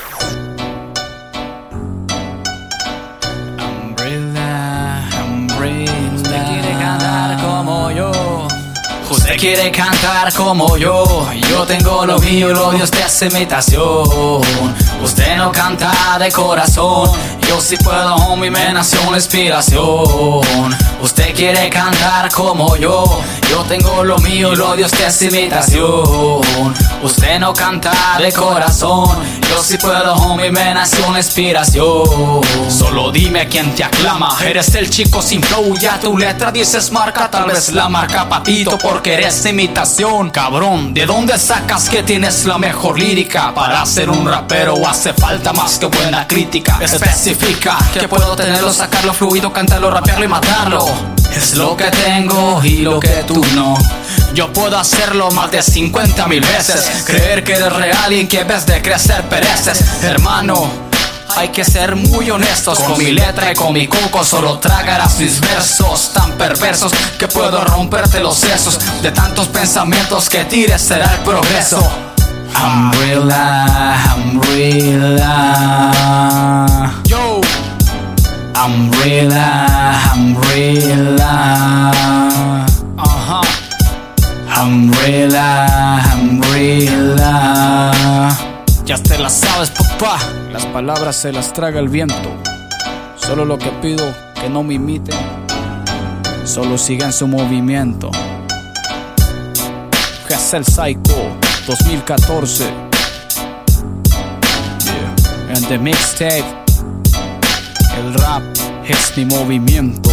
Umbrella, 3.82 5.06
umbrella. 5.26 5.92
Usted 6.14 6.46
quiere 6.46 6.73
cantar 6.78 7.40
como 7.42 7.90
yo. 7.90 8.49
Usted 9.11 9.37
quiere 9.37 9.70
cantar 9.70 10.32
como 10.32 10.78
yo. 10.78 11.28
Yo 11.50 11.66
tengo 11.66 12.06
lo 12.06 12.18
mío, 12.20 12.49
lo 12.54 12.70
de 12.70 12.82
usted 12.82 13.02
hace 13.02 13.26
imitación. 13.26 14.40
Usted 15.02 15.37
no 15.37 15.52
canta 15.52 16.18
de 16.18 16.32
corazón. 16.32 17.11
Yo 17.46 17.61
sí 17.61 17.76
puedo, 17.76 18.16
homie, 18.16 18.50
me 18.50 18.73
nació 18.73 18.99
una 19.06 19.18
inspiración. 19.18 20.40
Usted 21.02 21.34
quiere 21.34 21.68
cantar 21.68 22.30
como 22.32 22.76
yo. 22.76 23.04
Yo 23.50 23.62
tengo 23.64 24.02
lo 24.02 24.18
mío 24.18 24.54
y 24.54 24.56
lo 24.56 24.75
de 24.75 24.84
usted 24.84 25.06
es 25.06 25.23
imitación. 25.23 26.75
Usted 27.04 27.38
no 27.38 27.52
canta 27.52 27.92
de 28.18 28.32
corazón. 28.32 29.06
Yo 29.50 29.62
sí 29.62 29.76
puedo, 29.76 30.14
homie, 30.14 30.50
me 30.50 30.73
una 31.06 31.18
inspiración. 31.18 32.40
Solo 32.70 33.12
dime 33.12 33.46
quién 33.46 33.75
te 33.75 33.84
aclama. 33.84 34.34
Eres 34.42 34.75
el 34.75 34.88
chico 34.88 35.20
sin 35.20 35.42
flow, 35.42 35.76
ya 35.78 36.00
tu 36.00 36.16
letra 36.16 36.50
dices 36.50 36.90
marca. 36.92 37.30
Tal 37.30 37.44
vez 37.44 37.73
la 37.75 37.90
marca 37.90 38.26
patito 38.26 38.78
porque 38.78 39.12
eres 39.12 39.44
imitación. 39.44 40.30
Cabrón, 40.30 40.94
¿de 40.94 41.04
dónde 41.04 41.38
sacas 41.38 41.90
que 41.90 42.02
tienes 42.02 42.46
la 42.46 42.56
mejor 42.56 42.99
lírica? 42.99 43.52
Para 43.54 43.84
ser 43.84 44.08
un 44.08 44.26
rapero 44.26 44.75
hace 44.88 45.12
falta 45.12 45.52
más 45.52 45.76
que 45.78 45.84
buena 45.84 46.26
crítica. 46.26 46.78
Especifica 46.80 47.76
que 47.92 48.08
puedo 48.08 48.34
tenerlo, 48.34 48.73
sacarlo 48.73 49.12
fluido, 49.12 49.52
cantarlo, 49.52 49.90
rapearlo 49.90 50.25
y 50.25 50.28
matarlo. 50.28 50.87
Es 51.37 51.54
lo 51.54 51.76
que 51.76 51.90
tengo 51.90 52.64
y 52.64 52.78
lo 52.78 52.99
que 52.99 53.25
tú 53.26 53.44
no. 53.54 53.76
Yo 54.34 54.52
puedo 54.52 54.76
hacerlo 54.76 55.30
más 55.30 55.52
de 55.52 55.62
50 55.62 56.26
mil 56.26 56.40
veces. 56.40 57.04
Creer 57.06 57.44
que 57.44 57.52
eres 57.52 57.72
real 57.72 58.12
y 58.12 58.26
que 58.26 58.42
vez 58.42 58.66
de 58.66 58.82
crecer 58.82 59.22
pereces. 59.28 60.02
Hermano, 60.02 60.68
hay 61.36 61.50
que 61.50 61.64
ser 61.64 61.94
muy 61.94 62.28
honestos 62.30 62.80
con 62.80 62.98
mi 62.98 63.12
letra 63.12 63.52
y 63.52 63.54
con 63.54 63.72
mi 63.72 63.86
coco. 63.86 64.24
Solo 64.24 64.58
tragarás 64.58 65.20
mis 65.20 65.40
versos 65.40 66.12
tan 66.12 66.32
perversos 66.32 66.90
que 67.16 67.28
puedo 67.28 67.64
romperte 67.64 68.18
los 68.18 68.36
sesos. 68.36 68.80
De 69.02 69.12
tantos 69.12 69.46
pensamientos 69.46 70.28
que 70.28 70.44
tires 70.46 70.82
será 70.82 71.12
el 71.12 71.20
progreso. 71.20 71.78
I'm 72.56 72.90
real, 72.92 73.30
I'm 73.30 74.40
real. 74.40 75.20
Yo. 77.04 77.40
I'm 78.56 78.90
real, 78.90 79.32
I'm 79.32 80.36
real. 80.50 81.20
Ajá. 81.20 82.73
I'm 84.64 84.90
real, 85.04 85.37
I'm 85.37 86.40
real. 86.54 87.18
Ya 88.87 88.97
te 88.97 89.18
la 89.18 89.28
sabes, 89.28 89.68
papá. 89.68 90.18
Las 90.54 90.64
palabras 90.64 91.16
se 91.16 91.33
las 91.33 91.52
traga 91.52 91.80
el 91.80 91.90
viento. 91.90 92.30
Solo 93.14 93.44
lo 93.44 93.59
que 93.59 93.68
pido 93.83 94.11
que 94.35 94.49
no 94.49 94.62
me 94.62 94.75
imiten. 94.75 95.18
Solo 96.44 96.78
sigan 96.78 97.12
su 97.12 97.28
movimiento. 97.28 98.11
Gesell 100.28 100.64
Psycho 100.64 101.37
2014. 101.66 102.64
Yeah. 104.87 105.54
And 105.54 105.68
the 105.68 105.76
mixtape. 105.78 106.47
El 107.99 108.14
rap 108.14 108.42
es 108.88 109.14
mi 109.14 109.26
movimiento. 109.26 110.11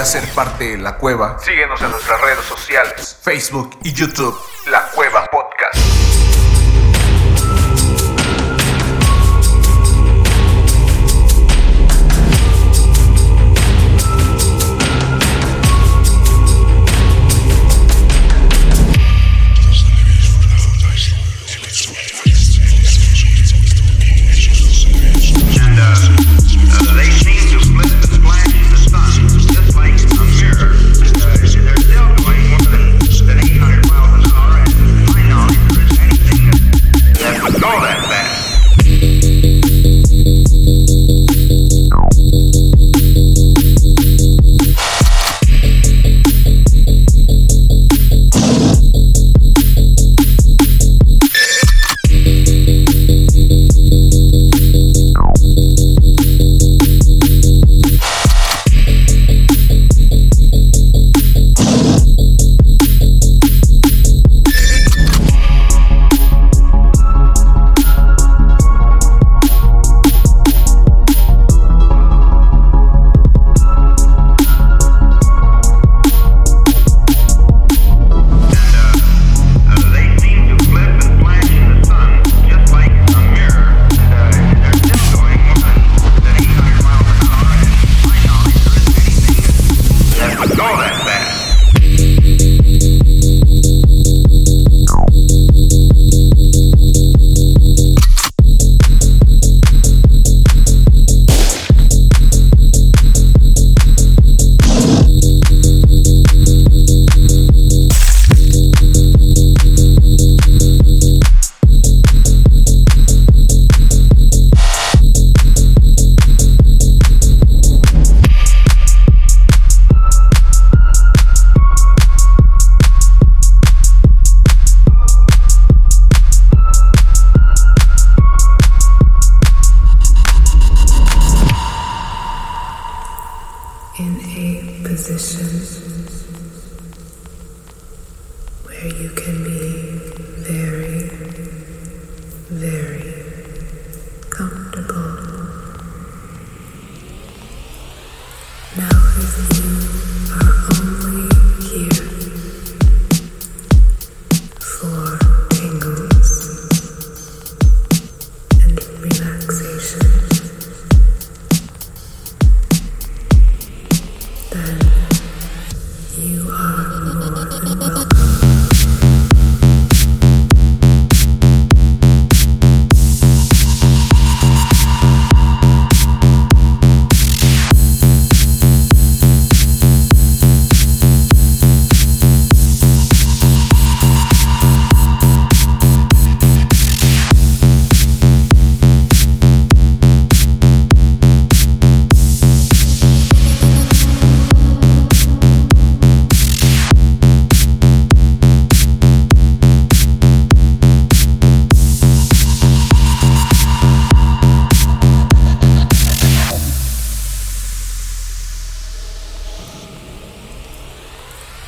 Gustaría 0.00 0.04
ser 0.04 0.34
parte 0.34 0.64
de 0.64 0.78
La 0.78 0.96
Cueva, 0.96 1.38
síguenos 1.38 1.80
en 1.82 1.90
nuestras 1.90 2.20
redes 2.20 2.44
sociales, 2.46 3.18
Facebook 3.22 3.78
y 3.84 3.92
YouTube, 3.92 4.36
La 4.70 4.88
Cueva 4.94 5.26
Podcast. 5.26 5.99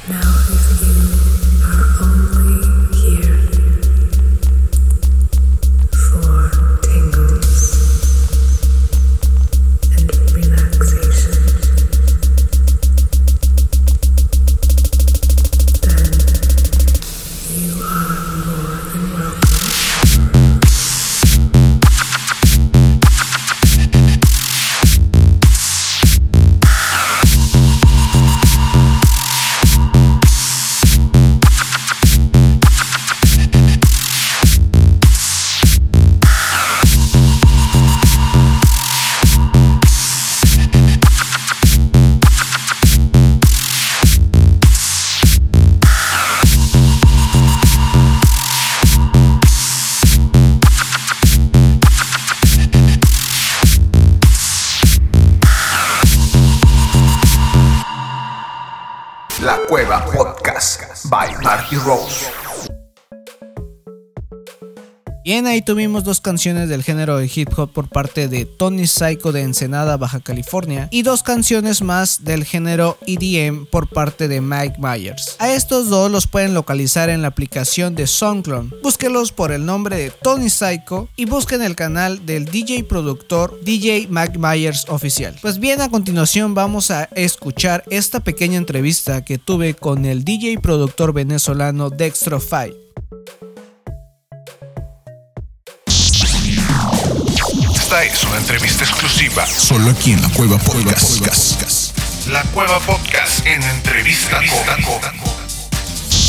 Now 0.08 0.18
listen. 0.50 1.21
Tuvimos 65.62 66.04
dos 66.04 66.20
canciones 66.20 66.68
del 66.68 66.82
género 66.82 67.18
de 67.18 67.30
hip 67.34 67.48
hop 67.56 67.72
por 67.72 67.88
parte 67.88 68.28
de 68.28 68.44
Tony 68.44 68.86
Psycho 68.86 69.32
de 69.32 69.42
Ensenada, 69.42 69.96
Baja 69.96 70.20
California, 70.20 70.88
y 70.90 71.02
dos 71.02 71.22
canciones 71.22 71.82
más 71.82 72.24
del 72.24 72.44
género 72.44 72.98
EDM 73.06 73.66
por 73.66 73.88
parte 73.88 74.28
de 74.28 74.40
Mike 74.40 74.76
Myers. 74.78 75.36
A 75.38 75.52
estos 75.52 75.88
dos 75.88 76.10
los 76.10 76.26
pueden 76.26 76.54
localizar 76.54 77.10
en 77.10 77.22
la 77.22 77.28
aplicación 77.28 77.94
de 77.94 78.06
SoundCloud. 78.06 78.82
Búsquenlos 78.82 79.32
por 79.32 79.52
el 79.52 79.64
nombre 79.64 79.96
de 79.96 80.10
Tony 80.10 80.50
Psycho 80.50 81.08
y 81.16 81.24
busquen 81.24 81.62
el 81.62 81.76
canal 81.76 82.26
del 82.26 82.44
DJ 82.44 82.84
productor 82.84 83.58
DJ 83.62 84.08
Mike 84.10 84.38
Myers 84.38 84.86
oficial. 84.88 85.36
Pues 85.40 85.58
bien, 85.58 85.80
a 85.80 85.90
continuación 85.90 86.54
vamos 86.54 86.90
a 86.90 87.04
escuchar 87.14 87.84
esta 87.90 88.20
pequeña 88.20 88.58
entrevista 88.58 89.24
que 89.24 89.38
tuve 89.38 89.74
con 89.74 90.04
el 90.04 90.24
DJ 90.24 90.58
productor 90.58 91.12
venezolano 91.12 91.90
Dextro 91.90 92.40
Fight. 92.40 92.81
Esta 97.92 98.04
es 98.04 98.24
una 98.24 98.38
entrevista 98.38 98.84
exclusiva 98.84 99.44
solo 99.46 99.90
aquí 99.90 100.12
en 100.12 100.22
la 100.22 100.30
Cueva 100.30 100.56
Podcast. 100.56 101.26
La 102.28 102.42
Cueva 102.44 102.80
Podcast 102.80 103.44
en 103.46 103.62
entrevista 103.62 104.38
con 104.38 105.00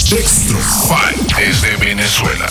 Dextro 0.09 0.59
Fight 0.59 1.37
desde 1.37 1.77
Venezuela. 1.77 2.47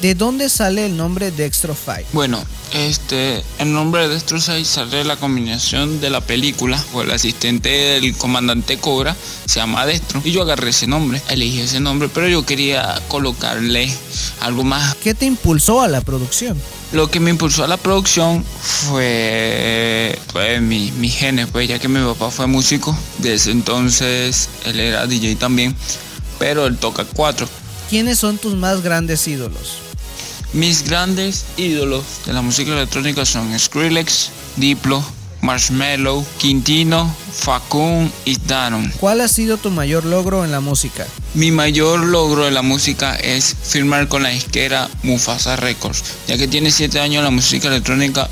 ¿De 0.00 0.14
dónde 0.14 0.48
sale 0.48 0.86
el 0.86 0.96
nombre 0.96 1.32
Dextro 1.32 1.74
Fight? 1.74 2.06
Bueno, 2.12 2.40
este, 2.72 3.42
el 3.58 3.72
nombre 3.72 4.06
de 4.06 4.14
Destrozai 4.14 4.64
sale 4.64 4.98
de 4.98 5.04
la 5.04 5.16
combinación 5.16 6.00
de 6.00 6.08
la 6.08 6.20
película, 6.20 6.80
o 6.92 7.02
el 7.02 7.10
asistente 7.10 7.68
del 7.68 8.16
comandante 8.16 8.78
Cobra 8.78 9.16
se 9.46 9.58
llama 9.58 9.86
Destro, 9.86 10.22
y 10.24 10.30
yo 10.30 10.42
agarré 10.42 10.70
ese 10.70 10.86
nombre, 10.86 11.20
elegí 11.30 11.60
ese 11.60 11.80
nombre, 11.80 12.08
pero 12.08 12.28
yo 12.28 12.46
quería 12.46 13.00
colocarle 13.08 13.92
algo 14.40 14.62
más. 14.62 14.94
¿Qué 15.02 15.14
te 15.14 15.26
impulsó 15.26 15.80
a 15.80 15.88
la 15.88 16.00
producción? 16.00 16.60
Lo 16.92 17.10
que 17.10 17.18
me 17.18 17.30
impulsó 17.30 17.64
a 17.64 17.68
la 17.68 17.76
producción 17.76 18.44
fue, 18.44 20.16
mi, 20.62 20.92
mi 20.92 21.08
genes, 21.08 21.48
pues 21.50 21.68
ya 21.68 21.80
que 21.80 21.88
mi 21.88 21.98
papá 22.04 22.30
fue 22.30 22.46
músico, 22.46 22.96
desde 23.18 23.50
entonces 23.50 24.48
él 24.64 24.78
era 24.78 25.08
DJ 25.08 25.34
también, 25.36 25.74
pero 26.38 26.66
él 26.66 26.76
toca 26.78 27.04
cuatro. 27.04 27.48
¿Quiénes 27.90 28.18
son 28.18 28.38
tus 28.38 28.54
más 28.54 28.82
grandes 28.82 29.26
ídolos? 29.26 29.87
Mis 30.54 30.82
grandes 30.82 31.44
ídolos 31.58 32.04
de 32.24 32.32
la 32.32 32.40
música 32.40 32.72
electrónica 32.72 33.26
son 33.26 33.56
Skrillex, 33.58 34.30
Diplo, 34.56 35.04
Marshmello, 35.42 36.24
Quintino, 36.38 37.14
Facun 37.32 38.10
y 38.24 38.38
Danon. 38.46 38.90
¿Cuál 38.98 39.20
ha 39.20 39.28
sido 39.28 39.58
tu 39.58 39.70
mayor 39.70 40.06
logro 40.06 40.46
en 40.46 40.50
la 40.50 40.60
música? 40.60 41.06
Mi 41.34 41.50
mayor 41.50 42.00
logro 42.00 42.48
en 42.48 42.54
la 42.54 42.62
música 42.62 43.14
es 43.16 43.54
firmar 43.62 44.08
con 44.08 44.22
la 44.22 44.30
disquera 44.30 44.88
Mufasa 45.02 45.56
Records, 45.56 46.02
ya 46.26 46.38
que 46.38 46.48
tiene 46.48 46.70
7 46.70 46.98
años 46.98 47.18
en 47.18 47.24
la 47.24 47.30
música 47.30 47.68
electrónica 47.68 48.28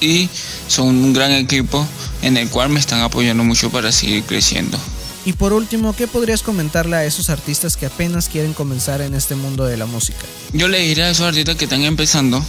y 0.00 0.28
son 0.68 0.86
un 0.86 1.12
gran 1.12 1.32
equipo 1.32 1.84
en 2.22 2.36
el 2.36 2.48
cual 2.48 2.68
me 2.68 2.78
están 2.78 3.00
apoyando 3.00 3.42
mucho 3.42 3.70
para 3.70 3.90
seguir 3.90 4.22
creciendo. 4.22 4.78
Y 5.26 5.32
por 5.34 5.52
último, 5.52 5.94
¿qué 5.94 6.06
podrías 6.06 6.42
comentarle 6.42 6.96
a 6.96 7.04
esos 7.04 7.28
artistas 7.30 7.76
que 7.76 7.84
apenas 7.86 8.28
quieren 8.28 8.54
comenzar 8.54 9.00
en 9.02 9.12
este 9.14 9.34
mundo 9.34 9.64
de 9.66 9.76
la 9.76 9.84
música? 9.84 10.20
Yo 10.52 10.68
le 10.68 10.78
diré 10.78 11.02
a 11.02 11.10
esos 11.10 11.26
artistas 11.26 11.56
que 11.56 11.64
están 11.64 11.82
empezando 11.82 12.42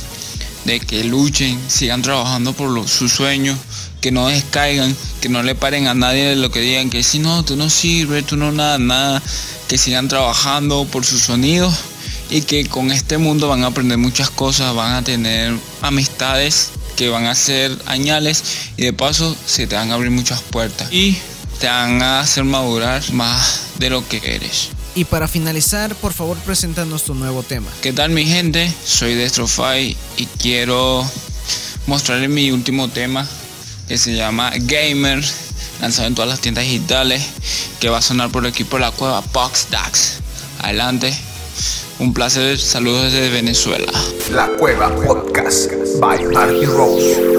de 0.64 0.80
que 0.80 1.04
luchen, 1.04 1.60
sigan 1.68 2.02
trabajando 2.04 2.54
por 2.54 2.70
los- 2.70 2.92
sus 2.92 3.12
sueños, 3.12 3.58
que 4.00 4.12
no 4.12 4.28
descaigan, 4.28 4.96
que 5.22 5.28
no 5.30 5.42
le 5.42 5.56
paren 5.56 5.88
a 5.88 5.96
nadie 5.96 6.26
de 6.26 6.36
lo 6.36 6.52
que 6.52 6.60
digan, 6.62 6.92
que 6.92 7.02
si 7.02 7.18
no, 7.20 7.44
tú 7.44 7.56
no 7.56 7.68
sirves, 7.70 8.26
tú 8.28 8.38
no 8.38 8.52
nada, 8.52 8.78
nada, 8.78 9.24
que 9.68 9.80
sigan 9.80 10.08
trabajando 10.08 10.86
por 10.86 11.04
sus 11.04 11.24
sonidos 11.24 11.74
y 12.30 12.42
que 12.42 12.68
con 12.68 12.92
este 12.92 13.18
mundo 13.18 13.48
van 13.48 13.64
a 13.64 13.68
aprender 13.68 13.98
muchas 13.98 14.30
cosas, 14.30 14.76
van 14.76 14.94
a 14.94 15.02
tener 15.04 15.52
amistades 15.82 16.70
que 16.96 17.10
van 17.10 17.26
a 17.26 17.34
ser 17.34 17.76
añales 17.88 18.44
y 18.78 18.84
de 18.84 18.94
paso 18.94 19.36
se 19.48 19.66
te 19.66 19.76
van 19.76 19.90
a 19.92 19.96
abrir 19.96 20.12
muchas 20.12 20.42
puertas 20.44 20.92
y 20.92 21.18
te 21.60 21.68
van 21.68 22.02
a 22.02 22.20
hacer 22.22 22.44
madurar 22.44 23.02
más 23.14 23.62
de 23.80 23.90
lo 23.90 24.08
que 24.08 24.22
eres. 24.24 24.70
Y 24.96 25.06
para 25.06 25.28
finalizar, 25.28 25.96
por 25.96 26.14
favor, 26.14 26.38
preséntanos 26.38 27.04
tu 27.04 27.14
nuevo 27.14 27.44
tema. 27.44 27.68
¿Qué 27.82 27.94
tal 27.94 28.10
mi 28.12 28.26
gente? 28.26 28.72
Soy 28.84 29.14
Destrofy 29.14 29.96
y 30.18 30.26
quiero 30.40 31.06
mostrarles 31.86 32.30
mi 32.30 32.52
último 32.52 32.88
tema 32.90 33.28
que 33.88 33.98
se 33.98 34.16
llama 34.16 34.52
Gamer, 34.56 35.24
lanzado 35.82 36.08
en 36.08 36.16
todas 36.16 36.30
las 36.30 36.42
tiendas 36.42 36.64
digitales, 36.64 37.24
que 37.80 37.90
va 37.90 38.00
a 38.00 38.02
sonar 38.02 38.32
por 38.32 38.44
el 38.44 38.50
equipo 38.50 38.78
de 38.78 38.82
la 38.82 38.92
cueva 38.92 39.24
Box 39.34 39.68
Dax. 39.70 40.14
Adelante, 40.60 41.16
un 42.00 42.14
placer, 42.14 42.60
saludos 42.60 43.12
desde 43.12 43.30
Venezuela. 43.30 43.92
La 44.32 44.48
Cueva 44.50 44.94
Podcast 44.96 45.72
by 46.00 46.26
Marky 46.26 46.66
Rose. 46.66 47.37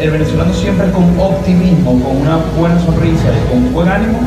El 0.00 0.10
venezolano 0.10 0.52
siempre 0.54 0.90
con 0.92 1.04
optimismo, 1.18 1.92
con 2.02 2.16
una 2.22 2.36
buena 2.58 2.78
sonrisa 2.84 3.24
y 3.32 3.50
con 3.50 3.72
buen 3.72 3.88
ánimo, 3.88 4.18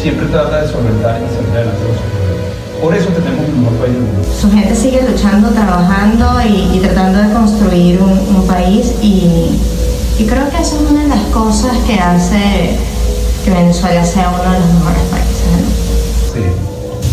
siempre 0.00 0.26
trata 0.26 0.62
de 0.62 0.68
solventar 0.70 1.20
y 1.20 1.26
salir 1.34 1.50
adelante 1.54 1.82
los 1.88 1.98
problemas. 1.98 2.22
Por 2.82 2.94
eso 2.94 3.08
tenemos 3.10 3.44
el 3.46 3.54
mejor 3.56 3.74
país 3.78 3.92
del 3.94 4.02
mundo. 4.02 4.28
Su 4.40 4.50
gente 4.50 4.74
sigue 4.74 5.00
luchando, 5.08 5.48
trabajando 5.50 6.26
y, 6.42 6.76
y 6.76 6.80
tratando 6.80 7.18
de 7.22 7.32
construir 7.32 8.00
un, 8.00 8.10
un 8.36 8.46
país 8.46 8.92
y, 9.02 9.58
y 10.18 10.26
creo 10.26 10.48
que 10.50 10.56
eso 10.62 10.76
es 10.82 10.90
una 10.90 11.02
de 11.02 11.08
las 11.08 11.22
cosas 11.32 11.76
que 11.86 11.94
hace 12.00 12.76
que 13.44 13.50
Venezuela 13.50 14.04
sea 14.04 14.30
uno 14.30 14.52
de 14.52 14.58
los 14.58 14.68
mejores 14.74 15.02
países 15.10 15.42
del 15.46 15.62
mundo. 15.62 15.74
Sí, 16.32 16.42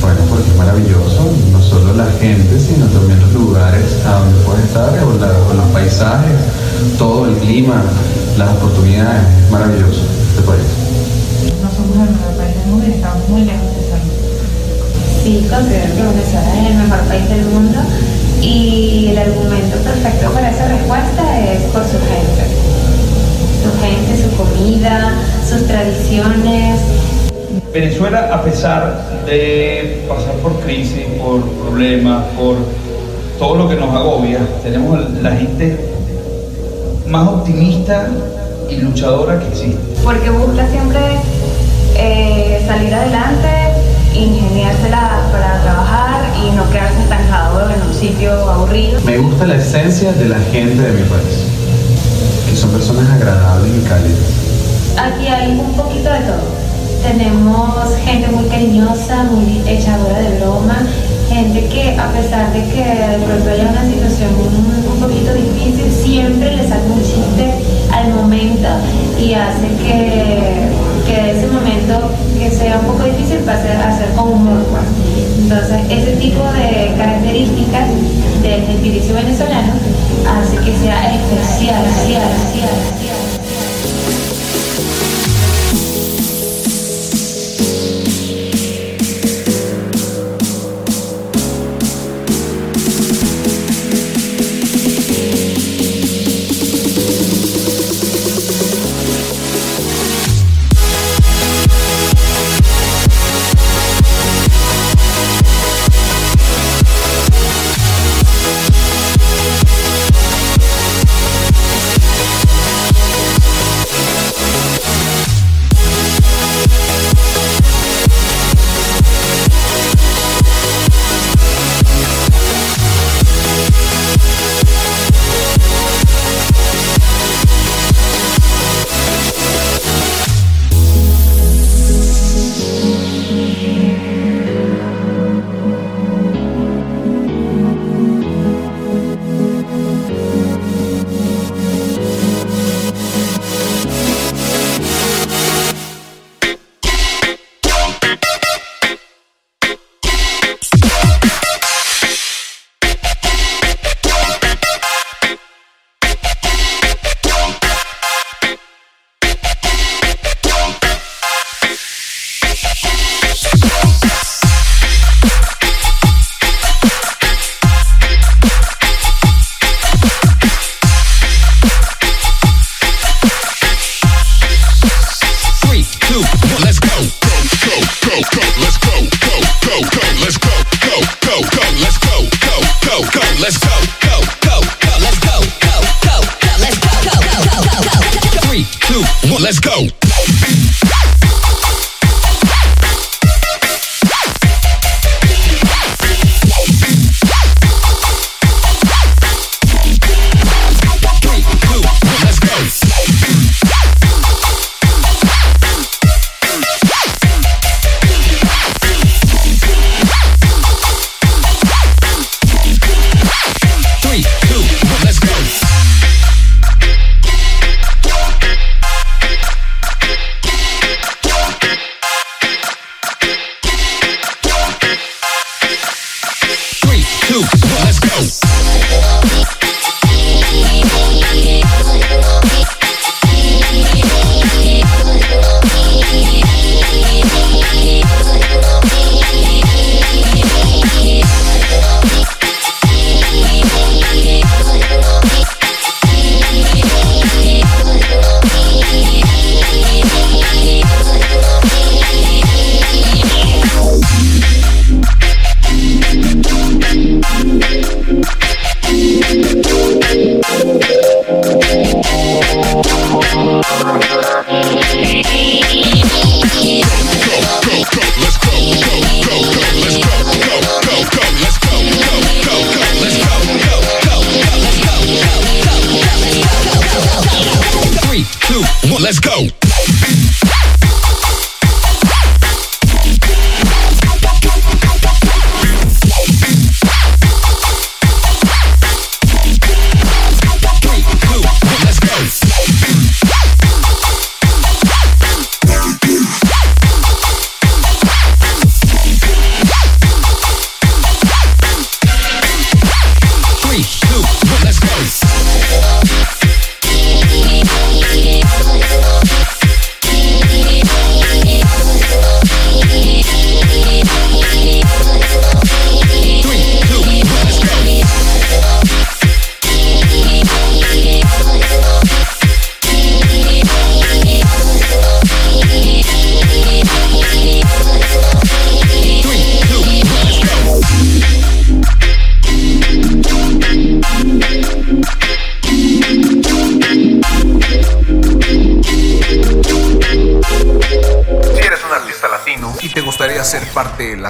bueno, 0.02 0.20
porque 0.30 0.50
es 0.50 0.56
maravilloso, 0.58 1.22
no 1.52 1.62
solo 1.62 1.94
la 1.94 2.06
gente, 2.20 2.60
sino 2.60 2.86
también 2.88 3.20
los 3.20 3.34
lugares 3.34 3.84
a 4.06 4.20
donde 4.20 4.40
puedes 4.46 4.66
estar, 4.66 4.90
o, 5.04 5.18
la- 5.20 5.38
o 5.50 5.54
los 5.54 5.66
paisajes, 5.74 6.38
todo 6.98 7.28
el 7.28 7.36
clima, 7.38 7.84
las 8.38 8.50
oportunidades, 8.58 9.24
es 9.46 9.52
maravilloso 9.52 10.02
este 10.30 10.42
país. 10.44 10.64
No 11.62 11.70
somos 11.70 12.08
el 12.08 12.14
mejor 12.16 12.34
país 12.38 12.56
del 12.56 12.68
mundo 12.68 12.86
y 12.88 12.92
estamos 12.92 13.30
muy 13.30 13.42
lejos 13.44 13.68
de 13.76 13.82
serlo. 13.82 14.14
Sí, 15.24 15.48
considero 15.50 15.96
que 15.96 16.02
Venezuela 16.02 16.54
es 16.56 16.68
el 16.72 16.78
mejor 16.78 17.00
país 17.08 17.30
del 17.30 17.46
mundo 17.46 17.80
y 18.42 19.08
el 19.12 19.18
argumento 19.18 19.78
perfecto 19.78 20.32
para 20.32 20.50
esa 20.52 20.68
respuesta 20.68 21.40
es 21.40 21.62
por 21.74 21.84
su 21.84 22.00
gente. 22.00 22.44
Su 23.60 23.72
gente, 23.82 24.24
su 24.24 24.36
comida, 24.38 25.14
sus 25.48 25.68
tradiciones. 25.68 26.80
Venezuela, 27.74 28.30
a 28.34 28.42
pesar 28.42 29.26
de 29.26 30.06
pasar 30.08 30.34
por 30.36 30.60
crisis, 30.62 31.06
por 31.22 31.42
problemas, 31.42 32.24
por 32.38 32.56
todo 33.38 33.56
lo 33.56 33.70
que 33.70 33.76
nos 33.76 33.94
agobia, 33.94 34.40
tenemos 34.64 35.12
la 35.22 35.32
gente 35.32 35.89
más 37.10 37.28
optimista 37.28 38.08
y 38.70 38.78
luchadora 38.78 39.40
que 39.40 39.48
existe. 39.48 39.80
Porque 40.04 40.30
busca 40.30 40.68
siempre 40.70 41.00
eh, 41.96 42.64
salir 42.68 42.94
adelante, 42.94 43.50
ingeniársela 44.14 45.28
para 45.32 45.62
trabajar 45.64 46.22
y 46.38 46.56
no 46.56 46.70
quedarse 46.70 47.02
estancado 47.02 47.70
en 47.70 47.82
un 47.82 47.94
sitio 47.94 48.32
aburrido. 48.50 49.02
Me 49.02 49.18
gusta 49.18 49.48
la 49.48 49.56
esencia 49.56 50.12
de 50.14 50.30
la 50.30 50.40
gente 50.52 50.82
de 50.82 50.92
mi 50.94 51.10
país, 51.10 51.46
que 52.50 52.56
son 52.56 52.72
personas 52.72 53.10
agradables 53.10 53.72
y 53.76 53.88
cálidas. 53.88 54.20
Aquí 54.98 55.28
hay 55.28 55.52
un 55.60 55.74
poquito 55.74 56.12
de 56.12 56.20
todo. 56.20 56.60
Tenemos 57.02 57.96
gente 58.04 58.28
muy 58.28 58.46
cariñosa, 58.50 59.24
muy 59.24 59.62
echadora 59.68 60.20
de 60.20 60.38
broma, 60.40 60.86
gente 61.30 61.68
que 61.70 61.98
a 61.98 62.12
pesar 62.12 62.52
de 62.52 62.60
que 62.70 62.84
de 62.84 63.26
pronto 63.26 63.50
haya 63.50 63.70
una 63.70 63.86
situación 63.86 64.30
un, 64.36 64.94
un 64.94 65.00
poquito 65.00 65.34
difícil, 65.34 65.90
siempre 66.20 66.54
le 66.54 66.68
saca 66.68 66.84
un 66.84 67.02
chiste 67.02 67.46
al 67.94 68.14
momento 68.14 68.68
y 69.18 69.34
hace 69.34 69.68
que, 69.82 70.68
que 71.08 71.32
ese 71.32 71.48
momento 71.48 72.12
que 72.38 72.52
sea 72.52 72.80
un 72.80 72.88
poco 72.88 73.04
difícil 73.06 73.38
pase 73.40 73.70
a 73.72 73.98
ser 73.98 74.10
con 74.16 74.34
humor. 74.34 74.60
pues. 74.70 74.84
Entonces, 75.40 75.80
ese 75.90 76.18
tipo 76.18 76.44
de 76.44 76.94
características 76.98 77.88
del 78.44 78.66
gentilicio 78.66 79.16
venezolano 79.16 79.74
hace 80.28 80.58
que 80.58 80.78
sea 80.78 81.16
especial, 81.16 81.86
especial, 81.86 82.24
especial, 82.24 82.70
especial. 82.70 83.09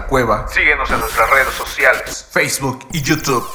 Cueva, 0.10 0.48
síguenos 0.48 0.90
en 0.90 1.00
nuestras 1.00 1.30
redes 1.30 1.54
sociales, 1.54 2.26
Facebook 2.32 2.80
y 2.92 3.04
YouTube, 3.04 3.48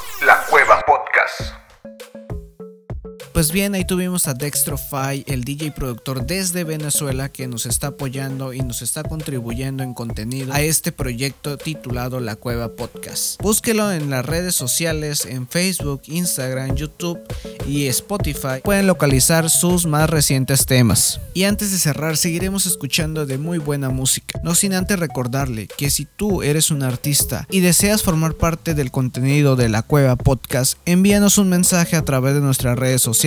Pues 3.35 3.51
bien, 3.51 3.75
ahí 3.75 3.83
tuvimos 3.83 4.29
a 4.29 4.33
Dextrofy, 4.33 5.25
el 5.27 5.43
DJ 5.43 5.73
productor 5.73 6.25
desde 6.25 6.63
Venezuela 6.63 7.27
que 7.27 7.47
nos 7.47 7.65
está 7.65 7.87
apoyando 7.87 8.53
y 8.53 8.61
nos 8.61 8.81
está 8.81 9.03
contribuyendo 9.03 9.83
en 9.83 9.93
contenido 9.93 10.53
a 10.53 10.61
este 10.61 10.93
proyecto 10.93 11.57
titulado 11.57 12.21
La 12.21 12.37
Cueva 12.37 12.69
Podcast. 12.77 13.41
Búsquelo 13.41 13.91
en 13.91 14.09
las 14.09 14.25
redes 14.25 14.55
sociales, 14.55 15.25
en 15.25 15.49
Facebook, 15.49 16.03
Instagram, 16.05 16.77
YouTube 16.77 17.19
y 17.67 17.87
Spotify. 17.87 18.61
Pueden 18.63 18.87
localizar 18.87 19.49
sus 19.49 19.85
más 19.85 20.09
recientes 20.09 20.65
temas. 20.65 21.19
Y 21.33 21.43
antes 21.43 21.73
de 21.73 21.77
cerrar, 21.77 22.15
seguiremos 22.15 22.65
escuchando 22.65 23.25
de 23.25 23.37
muy 23.37 23.57
buena 23.57 23.89
música. 23.89 24.39
No 24.45 24.55
sin 24.55 24.73
antes 24.73 24.97
recordarle 24.97 25.67
que 25.77 25.89
si 25.89 26.05
tú 26.05 26.41
eres 26.41 26.71
un 26.71 26.83
artista 26.83 27.45
y 27.51 27.59
deseas 27.59 28.01
formar 28.01 28.35
parte 28.35 28.75
del 28.75 28.91
contenido 28.91 29.57
de 29.57 29.67
La 29.67 29.81
Cueva 29.81 30.15
Podcast, 30.15 30.77
envíanos 30.85 31.37
un 31.37 31.49
mensaje 31.49 31.97
a 31.97 32.05
través 32.05 32.33
de 32.33 32.39
nuestras 32.39 32.79
redes 32.79 33.01
sociales 33.01 33.24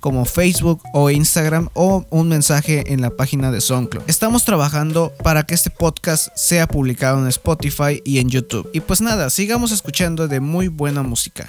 como 0.00 0.24
Facebook 0.24 0.82
o 0.92 1.10
Instagram 1.10 1.68
o 1.74 2.04
un 2.10 2.28
mensaje 2.28 2.92
en 2.92 3.00
la 3.00 3.10
página 3.10 3.50
de 3.50 3.60
SoundCloud. 3.60 4.04
Estamos 4.08 4.44
trabajando 4.44 5.12
para 5.22 5.44
que 5.44 5.54
este 5.54 5.70
podcast 5.70 6.28
sea 6.36 6.66
publicado 6.66 7.18
en 7.18 7.26
Spotify 7.28 8.02
y 8.04 8.18
en 8.18 8.28
YouTube. 8.28 8.68
Y 8.72 8.80
pues 8.80 9.00
nada, 9.00 9.30
sigamos 9.30 9.72
escuchando 9.72 10.28
de 10.28 10.40
muy 10.40 10.68
buena 10.68 11.02
música. 11.02 11.46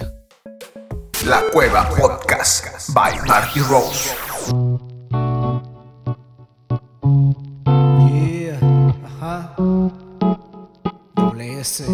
La 1.26 1.44
Cueva 1.52 1.88
Podcast 1.90 2.90
by 2.94 3.20
Marky 3.28 3.60
Rose. 3.60 4.10
Yeah, 8.10 8.60
ajá. 9.06 9.54
Doble 11.16 11.60
S. 11.60 11.86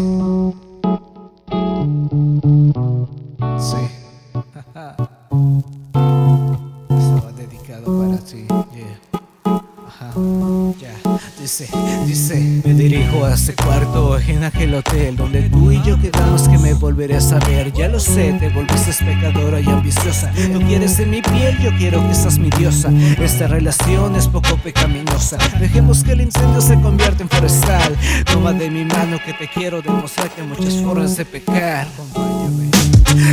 lo 17.98 18.04
sé, 18.04 18.32
te 18.38 18.48
volviste 18.50 19.04
pecadora 19.04 19.60
y 19.60 19.68
ambiciosa. 19.68 20.30
Tú 20.52 20.60
quieres 20.60 21.00
en 21.00 21.10
mi 21.10 21.20
piel, 21.20 21.58
yo 21.58 21.76
quiero 21.78 22.06
que 22.06 22.14
seas 22.14 22.38
mi 22.38 22.48
diosa. 22.50 22.92
Esta 23.20 23.48
relación 23.48 24.14
es 24.14 24.28
poco 24.28 24.56
pecaminosa. 24.62 25.36
Dejemos 25.58 26.04
que 26.04 26.12
el 26.12 26.20
incendio 26.20 26.60
se 26.60 26.80
convierta 26.80 27.24
en 27.24 27.28
forestal. 27.28 27.96
Toma 28.32 28.52
de 28.52 28.70
mi 28.70 28.84
mano 28.84 29.18
que 29.26 29.32
te 29.32 29.48
quiero 29.48 29.82
demostrar 29.82 30.30
que 30.30 30.44
muchas 30.44 30.80
formas 30.80 31.16
de 31.16 31.24
pecar. 31.24 31.88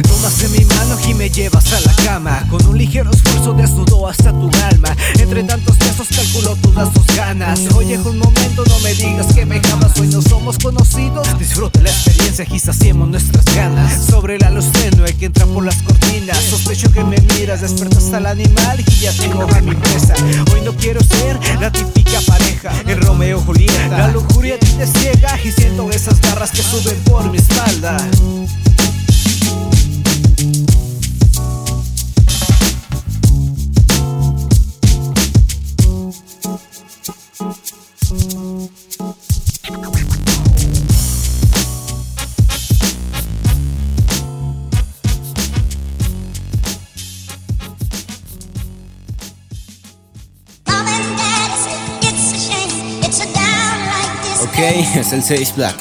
Tomas 0.02 0.40
de 0.40 0.50
mi 0.50 0.66
mano 0.66 0.98
y 1.08 1.14
me 1.14 1.30
llevas 1.30 1.72
a 1.74 1.80
la 1.82 1.94
cama. 2.04 2.46
Con 2.50 2.66
un 2.66 2.78
ligero 2.78 3.12
esfuerzo 3.12 3.54
desnudo 3.54 4.08
hasta 4.08 4.32
tu 4.32 4.50
alma. 4.72 4.96
Entre 5.20 5.44
tantos 5.44 5.78
besos 5.78 6.08
calculo 6.10 6.56
todas 6.56 6.92
tus 6.92 7.06
ganas. 7.16 7.60
Oye, 7.76 7.98
un 8.00 8.18
momento, 8.18 8.64
no 8.68 8.80
me 8.80 8.94
digas 8.96 9.28
que 9.34 9.46
me 9.46 9.62
amas. 9.72 9.98
Hoy 10.00 10.08
no 10.08 10.22
somos 10.22 10.58
conocidos. 10.58 11.28
Disfruta 11.38 11.80
la 11.82 11.90
experiencia 11.90 12.48
y 12.52 12.60
saciemos 12.60 13.10
nuestras 13.10 13.46
ganas. 13.56 14.06
Sobre 14.06 14.40
la 14.40 14.50
luz 14.50 14.72
tenue 14.72 15.14
que 15.14 15.28
entra 15.28 15.46
por 15.46 15.64
las 15.64 15.82
cortinas. 15.84 16.38
Sospecho 16.50 16.92
que 16.92 17.04
me 17.04 17.18
miras, 17.22 17.62
despertas 17.62 18.12
al 18.14 18.26
animal 18.26 18.84
Y 18.88 19.00
ya 19.00 19.12
tengo 19.14 19.44
a 19.44 19.62
mi 19.62 19.76
presa 19.76 20.14
Hoy 20.54 20.62
no 20.62 20.74
quiero 20.76 21.02
ser 21.02 21.40
la 21.60 21.72
típica 21.72 22.20
pareja. 22.26 22.72
El 22.88 23.02
Romeo 23.02 23.40
Julieta. 23.42 23.98
La 23.98 24.08
lujuria 24.08 24.56
a 24.56 24.58
te 24.58 24.88
ciega 24.88 25.40
Y 25.44 25.52
siento 25.52 25.90
esas 25.92 26.20
garras 26.22 26.52
que 26.52 26.64
suben 26.64 26.98
por 27.04 27.30
mi 27.30 27.38
espalda 27.38 27.98
es 55.00 55.12
el 55.12 55.24
6 55.24 55.56
Black. 55.56 55.76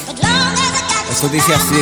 Eso 1.11 1.29
dice 1.29 1.53
así. 1.53 1.75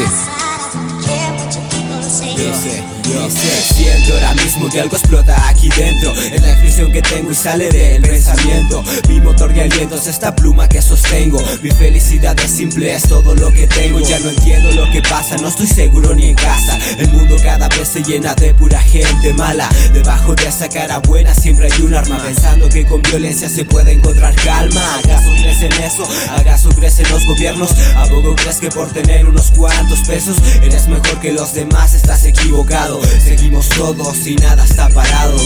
Dice, 2.36 2.84
dice, 3.04 3.74
siento 3.74 4.14
ahora 4.14 4.34
mismo 4.36 4.70
que 4.70 4.80
algo 4.80 4.96
explota 4.96 5.50
aquí 5.50 5.70
dentro. 5.70 6.14
Es 6.14 6.42
la 6.42 6.52
expresión 6.52 6.92
que 6.92 7.02
tengo 7.02 7.32
y 7.32 7.36
sale 7.36 7.70
del 7.70 8.02
pensamiento. 8.02 8.84
Mi 9.10 9.22
motor 9.22 9.56
y 9.56 9.60
aliento 9.60 9.96
es 9.96 10.08
esta 10.08 10.36
pluma 10.36 10.68
que 10.68 10.82
sostengo. 10.82 11.42
Mi 11.62 11.72
felicidad 11.72 12.38
es 12.40 12.52
simple, 12.52 12.94
es 12.94 13.04
todo 13.04 13.36
lo 13.36 13.52
que 13.52 13.68
tengo. 13.68 14.00
Ya 14.00 14.20
no 14.20 14.30
entiendo 14.30 14.72
lo 14.72 14.90
que 14.92 15.02
pasa, 15.02 15.36
no 15.38 15.48
estoy 15.48 15.68
seguro 15.68 16.16
ni 16.16 16.30
en 16.30 16.36
casa. 16.36 16.78
El 16.98 17.10
mundo 17.10 17.36
cada 17.44 17.68
vez 17.70 17.88
se 17.88 18.04
llena 18.04 18.34
de 18.36 18.54
pura 18.54 18.80
gente 18.80 19.34
mala. 19.34 19.70
Debajo 19.94 20.36
de 20.36 20.48
esa 20.48 20.70
cara 20.70 21.00
buena 21.00 21.34
siempre 21.34 21.70
hay 21.72 21.82
un 21.82 21.94
arma. 21.94 22.18
Pensando 22.24 22.70
que 22.70 22.86
con 22.86 23.02
violencia 23.02 23.50
se 23.50 23.66
puede 23.66 23.92
encontrar 23.92 24.34
calma. 24.36 25.00
¿Acaso 25.00 25.30
crees 25.42 25.62
en 25.62 25.74
eso? 25.84 26.08
¿Acaso 26.36 26.70
crees 26.70 27.00
en 27.00 27.10
los 27.10 27.26
gobiernos? 27.26 27.72
¿A 27.96 28.06
poco 28.06 28.36
crees 28.36 28.58
que 28.58 28.70
por 28.70 28.90
tener 28.92 29.26
unos 29.28 29.52
cuantos 29.52 30.00
pesos 30.08 30.38
Eres 30.62 30.88
mejor 30.88 31.20
que 31.20 31.34
los 31.34 31.54
demás? 31.54 31.94
Estás 31.94 32.24
equivocado 32.26 32.93
Seguimos 33.02 33.70
todos 33.70 34.28
y 34.28 34.36
nada 34.36 34.64
está 34.64 34.88
parado 34.90 35.38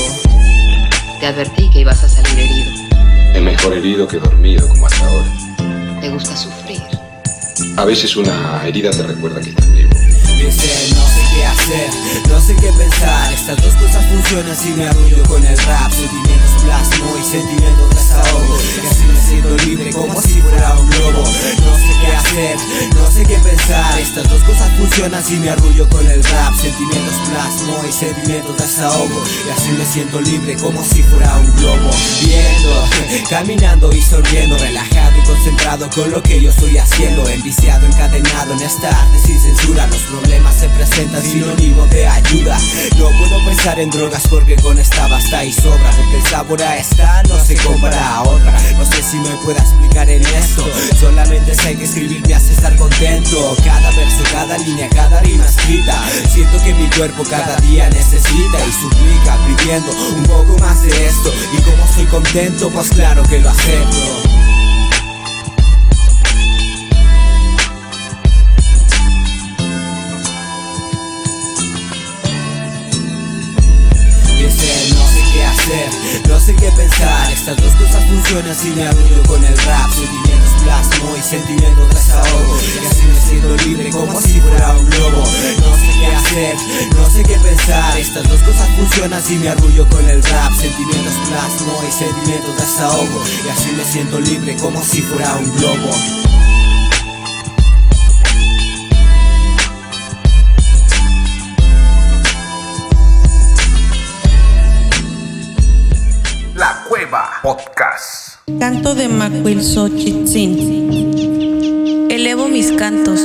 Te 1.20 1.28
advertí 1.28 1.70
que 1.70 1.80
ibas 1.82 2.04
a 2.04 2.10
salir 2.10 2.39
herido. 2.39 2.72
Es 3.34 3.41
mejor 3.41 3.74
herido 3.74 4.08
que 4.08 4.18
dormido 4.18 4.68
como 4.68 4.88
hasta 4.88 5.06
ahora. 5.06 6.00
Te 6.02 6.10
gusta 6.10 6.36
sufrir. 6.36 6.82
A 7.78 7.86
veces 7.86 8.16
una 8.16 8.62
herida 8.66 8.91
te 8.91 9.04
recuerda 9.04 9.39
que 9.39 9.50
estás 9.50 9.72
vivo. 9.72 9.89
Dice, 9.89 10.93
no 10.95 11.08
sé 11.08 11.22
qué 11.34 11.45
hacer, 11.45 11.89
no 12.30 12.39
sé 12.39 12.56
qué 12.56 12.72
pensar 12.72 13.34
Estas 13.34 13.58
dos 13.64 13.74
cosas 13.74 14.06
funcionan 14.06 14.56
si 14.56 14.70
me 14.70 14.88
arrullo 14.88 15.24
con 15.24 15.43
el 15.43 15.58
rap 15.58 15.91
Sentimientos 15.91 16.47
plasmo 16.68 17.18
y 17.18 17.24
sentimientos 17.24 17.89
desahogo. 17.89 18.57
Y 18.84 18.88
así 18.88 19.03
me 19.05 19.22
siento 19.22 19.65
libre 19.65 19.91
como 19.91 20.22
si 20.22 20.41
fuera 20.41 20.78
un 20.78 20.89
globo. 20.89 21.24
No 21.24 21.76
sé 21.78 21.93
qué 22.01 22.15
hacer, 22.15 22.57
no 22.93 23.11
sé 23.11 23.24
qué 23.24 23.38
pensar. 23.38 23.99
Estas 23.99 24.30
dos 24.30 24.43
cosas 24.43 24.70
funcionan 24.78 25.24
si 25.24 25.38
me 25.38 25.49
arrullo 25.49 25.88
con 25.89 26.05
el 26.05 26.24
rap. 26.24 26.53
Sentimientos 26.55 27.15
plasmo 27.30 27.82
y 27.88 27.91
sentimientos 27.91 28.57
desahogo. 28.57 29.24
Y 29.47 29.49
así 29.49 29.72
me 29.72 29.86
siento 29.86 30.20
libre 30.22 30.55
como 30.55 30.84
si 30.84 31.01
fuera 31.03 31.38
un 31.38 31.55
globo. 31.55 31.89
Viendo, 32.24 33.30
caminando 33.30 33.93
y 33.93 34.01
sonriendo 34.01 34.57
Relajado 34.57 35.18
y 35.18 35.26
concentrado 35.26 35.89
con 35.89 36.11
lo 36.11 36.22
que 36.22 36.41
yo 36.41 36.49
estoy 36.49 36.78
haciendo. 36.78 37.28
Enviciado, 37.30 37.86
encadenado 37.86 38.53
en 38.53 38.61
esta 38.61 38.89
arte 38.89 39.20
sin 39.26 39.39
censura. 39.39 39.88
Los 39.88 40.01
problemas 40.01 40.55
se 40.55 40.68
presentan 40.70 41.24
sinónimo 41.24 41.86
de 41.88 42.07
ayuda. 42.07 42.57
No 42.97 43.09
puedo 43.09 43.45
pensar 43.45 43.80
en 43.80 43.89
drogas 43.89 44.28
porque 44.28 44.55
con 44.57 44.78
esta 44.78 45.07
basta 45.07 45.45
y 45.45 45.53
sobra 45.53 45.91
Porque 45.95 46.18
el 46.18 46.24
sabor 46.24 46.57
a 46.64 46.78
esta 46.78 47.24
no 47.24 47.39
se 47.39 47.55
compara 47.55 48.16
a 48.16 48.24
otra. 48.24 48.51
No 48.78 48.86
sé 48.86 49.03
si 49.03 49.18
me 49.18 49.36
pueda 49.43 49.60
explicar 49.60 50.10
en 50.10 50.22
esto. 50.22 50.64
Solamente 50.99 51.53
sé 51.55 51.76
que 51.76 51.84
escribir 51.84 52.26
me 52.28 52.36
hace 52.36 52.53
estar 52.53 52.76
contento. 52.76 53.55
Cada 53.64 53.91
verso, 53.91 54.24
cada 54.32 54.58
línea, 54.58 54.89
cada 54.89 55.20
rima 55.22 55.45
escrita. 55.45 56.03
Siento 56.30 56.62
que 56.64 56.74
mi 56.74 56.89
cuerpo 56.89 57.24
cada 57.30 57.55
día 57.58 57.89
necesita 57.89 58.58
y 58.68 58.72
suplica 58.72 59.38
Pidiendo 59.47 59.91
un 60.16 60.24
poco 60.24 60.58
más 60.60 60.82
de 60.82 60.89
esto. 60.89 61.34
Y 61.53 61.62
como 61.62 61.88
soy 61.93 62.05
contento 62.05 62.70
pues 62.70 62.89
claro 62.89 63.24
que 63.24 63.39
lo 63.39 63.49
acepto 63.49 64.47
no 76.30 76.39
sé 76.39 76.55
qué 76.55 76.72
pensar 76.72 77.32
Estas 77.32 77.57
dos 77.57 77.74
cosas 77.74 78.05
funcionan 78.05 78.55
si 78.55 78.70
me 78.70 78.88
arrullo 78.88 79.22
con 79.24 79.43
el 79.43 79.57
rap 79.57 79.91
Sentimientos 79.91 80.63
plasmo 80.63 81.18
y 81.18 81.22
sentimientos 81.22 81.89
desahogo. 81.89 82.57
Y 82.82 82.86
así 82.86 83.03
me 83.05 83.20
siento 83.20 83.55
libre 83.65 83.89
como 83.89 84.20
si 84.20 84.39
fuera 84.39 84.78
un 84.78 84.89
globo. 84.89 85.20
No 85.20 85.76
sé 85.76 85.99
qué 85.99 86.07
hacer, 86.07 86.55
no 86.95 87.09
sé 87.09 87.24
qué 87.24 87.38
pensar 87.38 87.97
Estas 87.97 88.30
dos 88.30 88.41
cosas 88.41 88.70
funcionan 88.78 89.22
si 89.22 89.36
me 89.36 89.49
arrullo 89.49 89.88
con 89.89 90.07
el 90.09 90.24
rap 90.24 90.53
Sentimientos 90.53 91.13
plasmo 91.28 91.84
y 91.88 91.91
sentimientos 91.91 92.57
desahogo. 92.57 93.24
Y 93.45 93.49
así 93.49 93.72
me 93.72 93.84
siento 93.84 94.20
libre 94.20 94.55
como 94.55 94.82
si 94.82 95.01
fuera 95.01 95.36
un 95.36 95.51
globo 95.57 96.26
Canto 108.68 108.95
de 108.95 109.07
Macuilxochitzin. 109.07 112.07
Elevo 112.09 112.49
mis 112.49 112.74
cantos, 112.74 113.22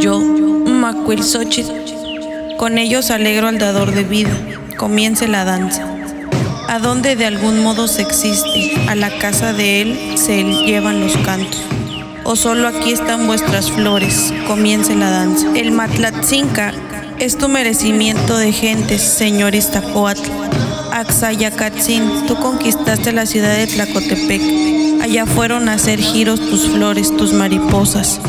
yo, 0.00 0.18
Macuilxochitl. 0.18 1.70
Con 2.56 2.78
ellos 2.78 3.12
alegro 3.12 3.46
al 3.46 3.60
dador 3.60 3.94
de 3.94 4.02
vida. 4.02 4.32
Comience 4.76 5.28
la 5.28 5.44
danza. 5.44 5.86
A 6.68 6.80
donde 6.80 7.14
de 7.14 7.26
algún 7.26 7.62
modo 7.62 7.86
se 7.86 8.02
existe, 8.02 8.72
a 8.88 8.96
la 8.96 9.16
casa 9.18 9.52
de 9.52 9.82
él 9.82 9.96
se 10.16 10.42
llevan 10.42 10.98
los 10.98 11.16
cantos. 11.18 11.62
O 12.24 12.34
solo 12.34 12.66
aquí 12.66 12.90
están 12.90 13.28
vuestras 13.28 13.70
flores, 13.70 14.34
comience 14.48 14.96
la 14.96 15.12
danza. 15.12 15.46
El 15.54 15.70
Matlatzinca 15.70 16.74
es 17.20 17.38
tu 17.38 17.48
merecimiento 17.48 18.36
de 18.36 18.50
gentes, 18.50 19.00
señor 19.00 19.54
Iztacoatl. 19.54 20.28
Axayacatzin, 21.02 22.26
tú 22.28 22.36
conquistaste 22.36 23.10
la 23.10 23.26
ciudad 23.26 23.56
de 23.56 23.66
Tlacotepec. 23.66 25.02
Allá 25.02 25.26
fueron 25.26 25.68
a 25.68 25.72
hacer 25.72 25.98
giros 25.98 26.38
tus 26.38 26.68
flores, 26.68 27.16
tus 27.16 27.32
mariposas. 27.32 28.20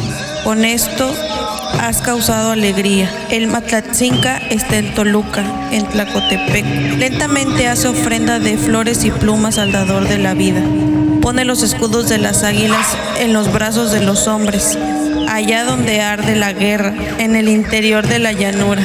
Con 0.43 0.65
esto 0.65 1.07
has 1.80 2.01
causado 2.01 2.49
alegría. 2.49 3.11
El 3.30 3.45
Matlatzinca 3.45 4.38
está 4.49 4.78
en 4.78 4.91
Toluca, 4.95 5.45
en 5.71 5.86
Tlacotepec. 5.86 6.65
Lentamente 6.97 7.67
hace 7.67 7.89
ofrenda 7.89 8.39
de 8.39 8.57
flores 8.57 9.05
y 9.05 9.11
plumas 9.11 9.59
al 9.59 9.71
dador 9.71 10.07
de 10.07 10.17
la 10.17 10.34
vida. 10.34 10.63
Pone 11.21 11.45
los 11.45 11.61
escudos 11.61 12.09
de 12.09 12.17
las 12.17 12.43
águilas 12.43 12.88
en 13.19 13.34
los 13.34 13.53
brazos 13.53 13.91
de 13.91 14.01
los 14.01 14.26
hombres. 14.26 14.80
Allá 15.30 15.63
donde 15.63 16.01
arde 16.01 16.36
la 16.36 16.53
guerra, 16.53 16.95
en 17.19 17.36
el 17.36 17.49
interior 17.49 18.07
de 18.07 18.17
la 18.17 18.32
llanura 18.32 18.82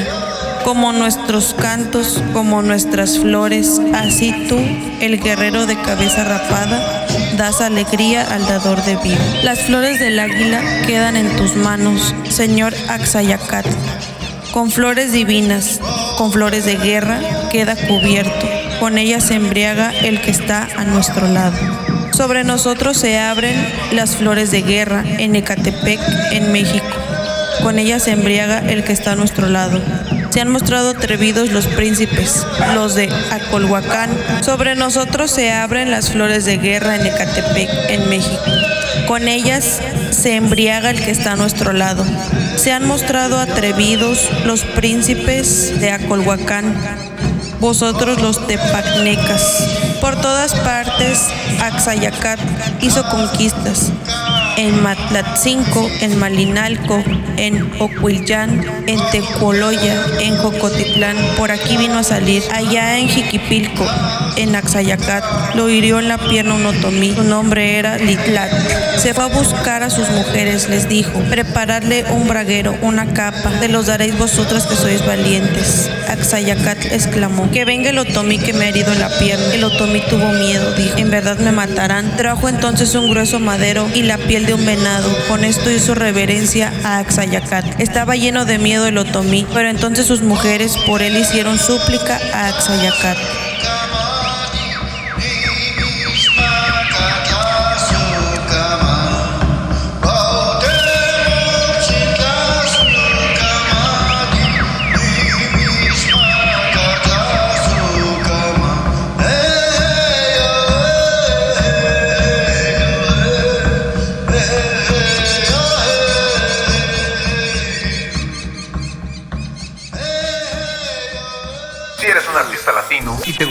como 0.69 0.93
nuestros 0.93 1.55
cantos, 1.55 2.23
como 2.35 2.61
nuestras 2.61 3.19
flores, 3.19 3.81
así 3.95 4.35
tú, 4.51 4.59
el 5.01 5.19
guerrero 5.19 5.65
de 5.65 5.81
cabeza 5.81 6.25
rapada, 6.25 7.07
das 7.39 7.63
alegría 7.63 8.23
al 8.31 8.47
dador 8.47 8.85
de 8.85 8.97
vida. 8.97 9.17
Las 9.43 9.61
flores 9.61 9.99
del 9.99 10.19
águila 10.19 10.61
quedan 10.87 11.17
en 11.17 11.35
tus 11.39 11.57
manos, 11.57 12.15
Señor 12.29 12.75
Axayacat. 12.91 13.65
Con 14.53 14.71
flores 14.71 15.11
divinas, 15.11 15.81
con 16.19 16.33
flores 16.33 16.67
de 16.67 16.77
guerra, 16.77 17.19
queda 17.51 17.75
cubierto. 17.75 18.47
Con 18.79 18.99
ellas 18.99 19.25
se 19.25 19.37
embriaga 19.37 19.91
el 20.03 20.21
que 20.21 20.31
está 20.31 20.69
a 20.77 20.85
nuestro 20.85 21.29
lado. 21.29 21.57
Sobre 22.13 22.45
nosotros 22.45 22.99
se 22.99 23.19
abren 23.19 23.57
las 23.93 24.17
flores 24.17 24.51
de 24.51 24.61
guerra 24.61 25.03
en 25.19 25.35
Ecatepec, 25.35 26.01
en 26.33 26.53
México. 26.53 26.85
Con 27.63 27.79
ellas 27.79 28.03
se 28.03 28.11
embriaga 28.11 28.59
el 28.59 28.85
que 28.85 28.93
está 28.93 29.13
a 29.13 29.17
nuestro 29.17 29.49
lado. 29.49 29.81
Se 30.39 30.43
han 30.43 30.53
mostrado 30.53 30.91
atrevidos 30.91 31.51
los 31.51 31.67
príncipes, 31.67 32.47
los 32.73 32.95
de 32.95 33.13
Acolhuacán. 33.33 34.09
Sobre 34.41 34.77
nosotros 34.77 35.33
se 35.33 35.51
abren 35.51 35.91
las 35.91 36.13
flores 36.13 36.45
de 36.45 36.59
guerra 36.59 36.95
en 36.95 37.07
Ecatepec, 37.07 37.69
en 37.89 38.09
México. 38.09 38.45
Con 39.09 39.27
ellas 39.27 39.81
se 40.13 40.37
embriaga 40.37 40.91
el 40.91 41.05
que 41.05 41.11
está 41.11 41.33
a 41.33 41.37
nuestro 41.37 41.73
lado. 41.73 42.05
Se 42.55 42.71
han 42.71 42.87
mostrado 42.87 43.41
atrevidos 43.41 44.31
los 44.45 44.63
príncipes 44.63 45.81
de 45.81 45.91
Acolhuacán. 45.91 46.73
Vosotros 47.59 48.23
los 48.23 48.47
tepacnecas. 48.47 49.43
Por 50.01 50.21
todas 50.21 50.55
partes, 50.55 51.19
Axayacat 51.61 52.39
hizo 52.81 53.03
conquistas 53.11 53.91
en 54.59 54.83
Matlatzinco, 54.83 55.89
en 56.01 56.19
Malinalco, 56.19 57.01
en 57.37 57.71
Ocuillan, 57.79 58.61
en 58.89 58.99
Tecuoloya, 59.13 60.05
en 60.21 60.37
Jocotitlán. 60.37 61.17
Por 61.37 61.53
aquí 61.53 61.77
vino 61.77 61.99
a 61.99 62.03
salir. 62.03 62.43
Allá 62.53 62.99
en 62.99 63.09
Jiquipilco, 63.09 63.87
en 64.37 64.57
Axayacat, 64.57 65.55
lo 65.55 65.71
hirió 65.71 66.01
en 66.01 66.09
la 66.09 66.19
pierna 66.19 66.55
un 66.55 66.67
otomí. 66.67 67.15
Su 67.15 67.23
nombre 67.23 67.79
era 67.79 67.99
Litlat. 67.99 68.51
Se 68.99 69.15
fue 69.15 69.25
a 69.25 69.29
buscar 69.29 69.85
a 69.85 69.91
sus 69.91 70.11
mujeres, 70.11 70.69
les 70.69 70.89
dijo, 70.89 71.21
prepararle 71.31 72.05
un 72.11 72.27
braguero, 72.27 72.77
una 72.83 73.15
capa, 73.15 73.51
de 73.61 73.69
los 73.69 73.87
daréis 73.87 74.19
vosotras 74.19 74.67
que 74.67 74.75
sois 74.75 75.07
valientes. 75.07 75.89
Axayacat 76.09 76.85
exclamó, 76.87 77.49
que 77.53 77.65
venga 77.65 77.91
el 77.91 77.99
otomí 77.99 78.39
que 78.39 78.53
me 78.53 78.65
ha 78.65 78.69
herido 78.71 78.93
en 78.93 78.99
la 78.99 79.17
pierna. 79.19 79.55
El 79.55 79.63
otomí 79.63 80.03
tuvo 80.11 80.33
miedo, 80.33 80.75
dijo, 80.75 80.99
en 80.99 81.11
verdad 81.13 81.39
me 81.39 81.53
matarán. 81.53 82.17
Trajo 82.17 82.49
entonces 82.49 82.93
un 82.97 83.09
grueso 83.09 83.39
madero 83.39 83.89
y 83.95 84.03
la 84.03 84.19
piel 84.19 84.48
de 84.49 84.55
un 84.55 84.65
venado. 84.65 85.15
Con 85.29 85.45
esto 85.45 85.71
hizo 85.71 85.95
reverencia 85.95 86.73
a 86.83 86.99
Axayacat. 86.99 87.79
Estaba 87.79 88.17
lleno 88.17 88.47
de 88.47 88.59
miedo 88.59 88.87
el 88.87 88.97
otomí, 88.97 89.47
pero 89.53 89.69
entonces 89.69 90.07
sus 90.07 90.23
mujeres 90.23 90.75
por 90.87 91.03
él 91.03 91.19
hicieron 91.19 91.59
súplica 91.59 92.19
a 92.33 92.49
Axayacat. 92.49 93.19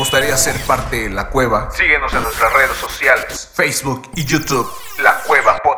Gustaría 0.07 0.37
ser 0.37 0.55
parte 0.61 1.01
de 1.01 1.09
La 1.09 1.27
Cueva, 1.27 1.69
síguenos 1.69 2.13
en 2.13 2.23
nuestras 2.23 2.53
redes 2.53 2.77
sociales, 2.77 3.51
Facebook 3.53 4.09
y 4.15 4.23
YouTube, 4.23 4.65
La 4.99 5.21
Cueva 5.23 5.57
Podcast. 5.57 5.76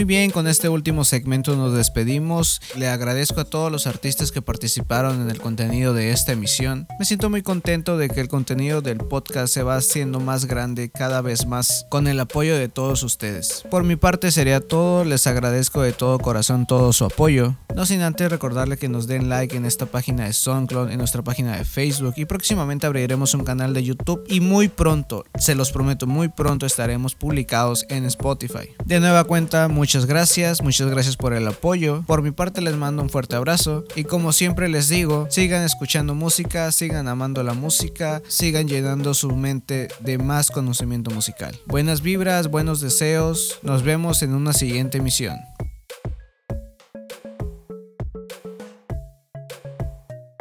Muy 0.00 0.06
bien, 0.06 0.30
con 0.30 0.46
este 0.46 0.70
último 0.70 1.04
segmento 1.04 1.54
nos 1.56 1.74
despedimos. 1.74 2.62
Le 2.74 2.88
agradezco 2.88 3.42
a 3.42 3.44
todos 3.44 3.70
los 3.70 3.86
artistas 3.86 4.32
que 4.32 4.40
participaron 4.40 5.20
en 5.20 5.28
el 5.28 5.42
contenido 5.42 5.92
de 5.92 6.10
esta 6.10 6.32
emisión. 6.32 6.88
Me 6.98 7.04
siento 7.04 7.28
muy 7.28 7.42
contento 7.42 7.98
de 7.98 8.08
que 8.08 8.22
el 8.22 8.28
contenido 8.28 8.80
del 8.80 8.96
podcast 8.96 9.52
se 9.52 9.62
va 9.62 9.76
haciendo 9.76 10.18
más 10.18 10.46
grande 10.46 10.88
cada 10.90 11.20
vez 11.20 11.46
más 11.46 11.84
con 11.90 12.06
el 12.06 12.18
apoyo 12.18 12.56
de 12.56 12.70
todos 12.70 13.02
ustedes. 13.02 13.62
Por 13.70 13.84
mi 13.84 13.96
parte 13.96 14.32
sería 14.32 14.60
todo, 14.60 15.04
les 15.04 15.26
agradezco 15.26 15.82
de 15.82 15.92
todo 15.92 16.18
corazón 16.18 16.64
todo 16.64 16.94
su 16.94 17.04
apoyo. 17.04 17.56
No 17.76 17.84
sin 17.84 18.00
antes 18.00 18.30
recordarle 18.30 18.78
que 18.78 18.88
nos 18.88 19.06
den 19.06 19.28
like 19.28 19.54
en 19.54 19.66
esta 19.66 19.84
página 19.84 20.24
de 20.24 20.32
SoundCloud, 20.32 20.92
en 20.92 20.96
nuestra 20.96 21.22
página 21.22 21.58
de 21.58 21.66
Facebook 21.66 22.14
y 22.16 22.24
próximamente 22.24 22.86
abriremos 22.86 23.34
un 23.34 23.44
canal 23.44 23.74
de 23.74 23.84
YouTube 23.84 24.24
y 24.28 24.40
muy 24.40 24.68
pronto, 24.68 25.26
se 25.38 25.54
los 25.54 25.72
prometo, 25.72 26.06
muy 26.06 26.28
pronto 26.28 26.64
estaremos 26.64 27.14
publicados 27.14 27.84
en 27.90 28.06
Spotify. 28.06 28.70
De 28.86 28.98
nueva 28.98 29.24
cuenta, 29.24 29.68
muchas 29.68 29.89
gracias, 29.98 30.62
muchas 30.62 30.88
gracias 30.88 31.16
por 31.16 31.32
el 31.34 31.46
apoyo. 31.48 32.02
Por 32.06 32.22
mi 32.22 32.30
parte 32.30 32.60
les 32.60 32.76
mando 32.76 33.02
un 33.02 33.10
fuerte 33.10 33.34
abrazo 33.34 33.84
y 33.96 34.04
como 34.04 34.32
siempre 34.32 34.68
les 34.68 34.88
digo, 34.88 35.26
sigan 35.30 35.64
escuchando 35.64 36.14
música, 36.14 36.70
sigan 36.70 37.08
amando 37.08 37.42
la 37.42 37.54
música, 37.54 38.22
sigan 38.28 38.68
llenando 38.68 39.14
su 39.14 39.34
mente 39.34 39.88
de 40.00 40.18
más 40.18 40.50
conocimiento 40.50 41.10
musical. 41.10 41.60
Buenas 41.66 42.02
vibras, 42.02 42.48
buenos 42.48 42.80
deseos, 42.80 43.58
nos 43.62 43.82
vemos 43.82 44.22
en 44.22 44.34
una 44.34 44.52
siguiente 44.52 44.98
emisión. 44.98 45.38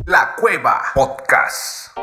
La 0.05 0.35
Cueva 0.39 0.81
Podcast. 0.93 1.97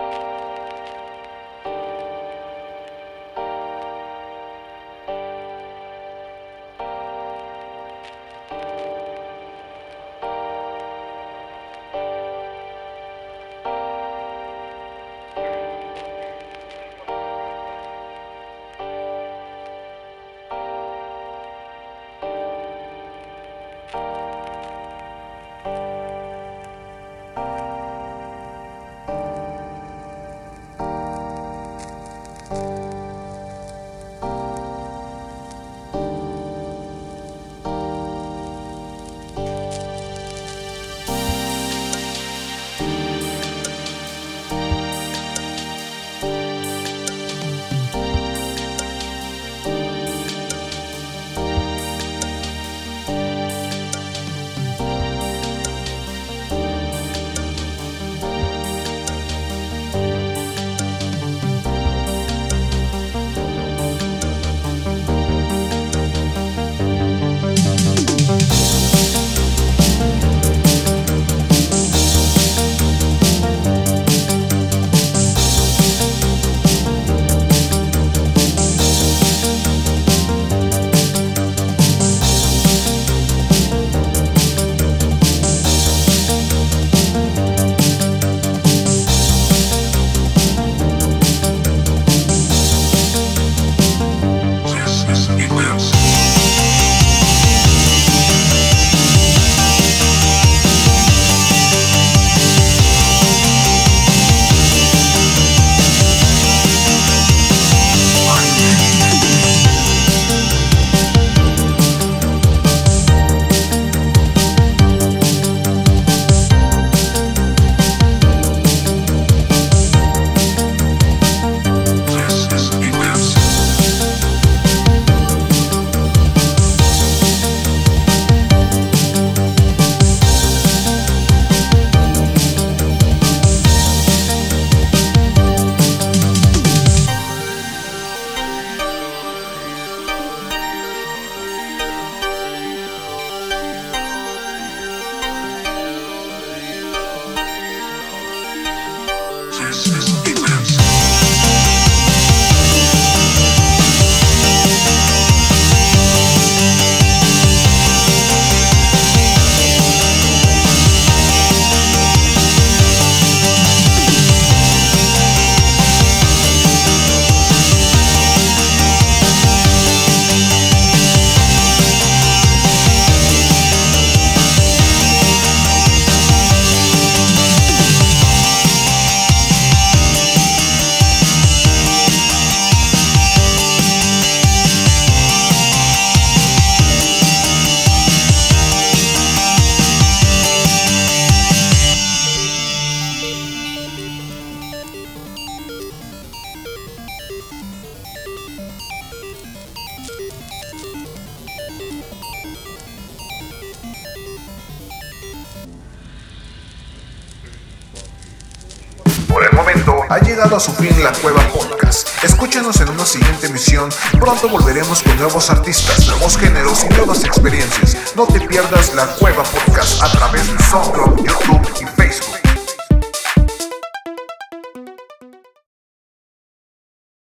Emisión. 214.44 214.65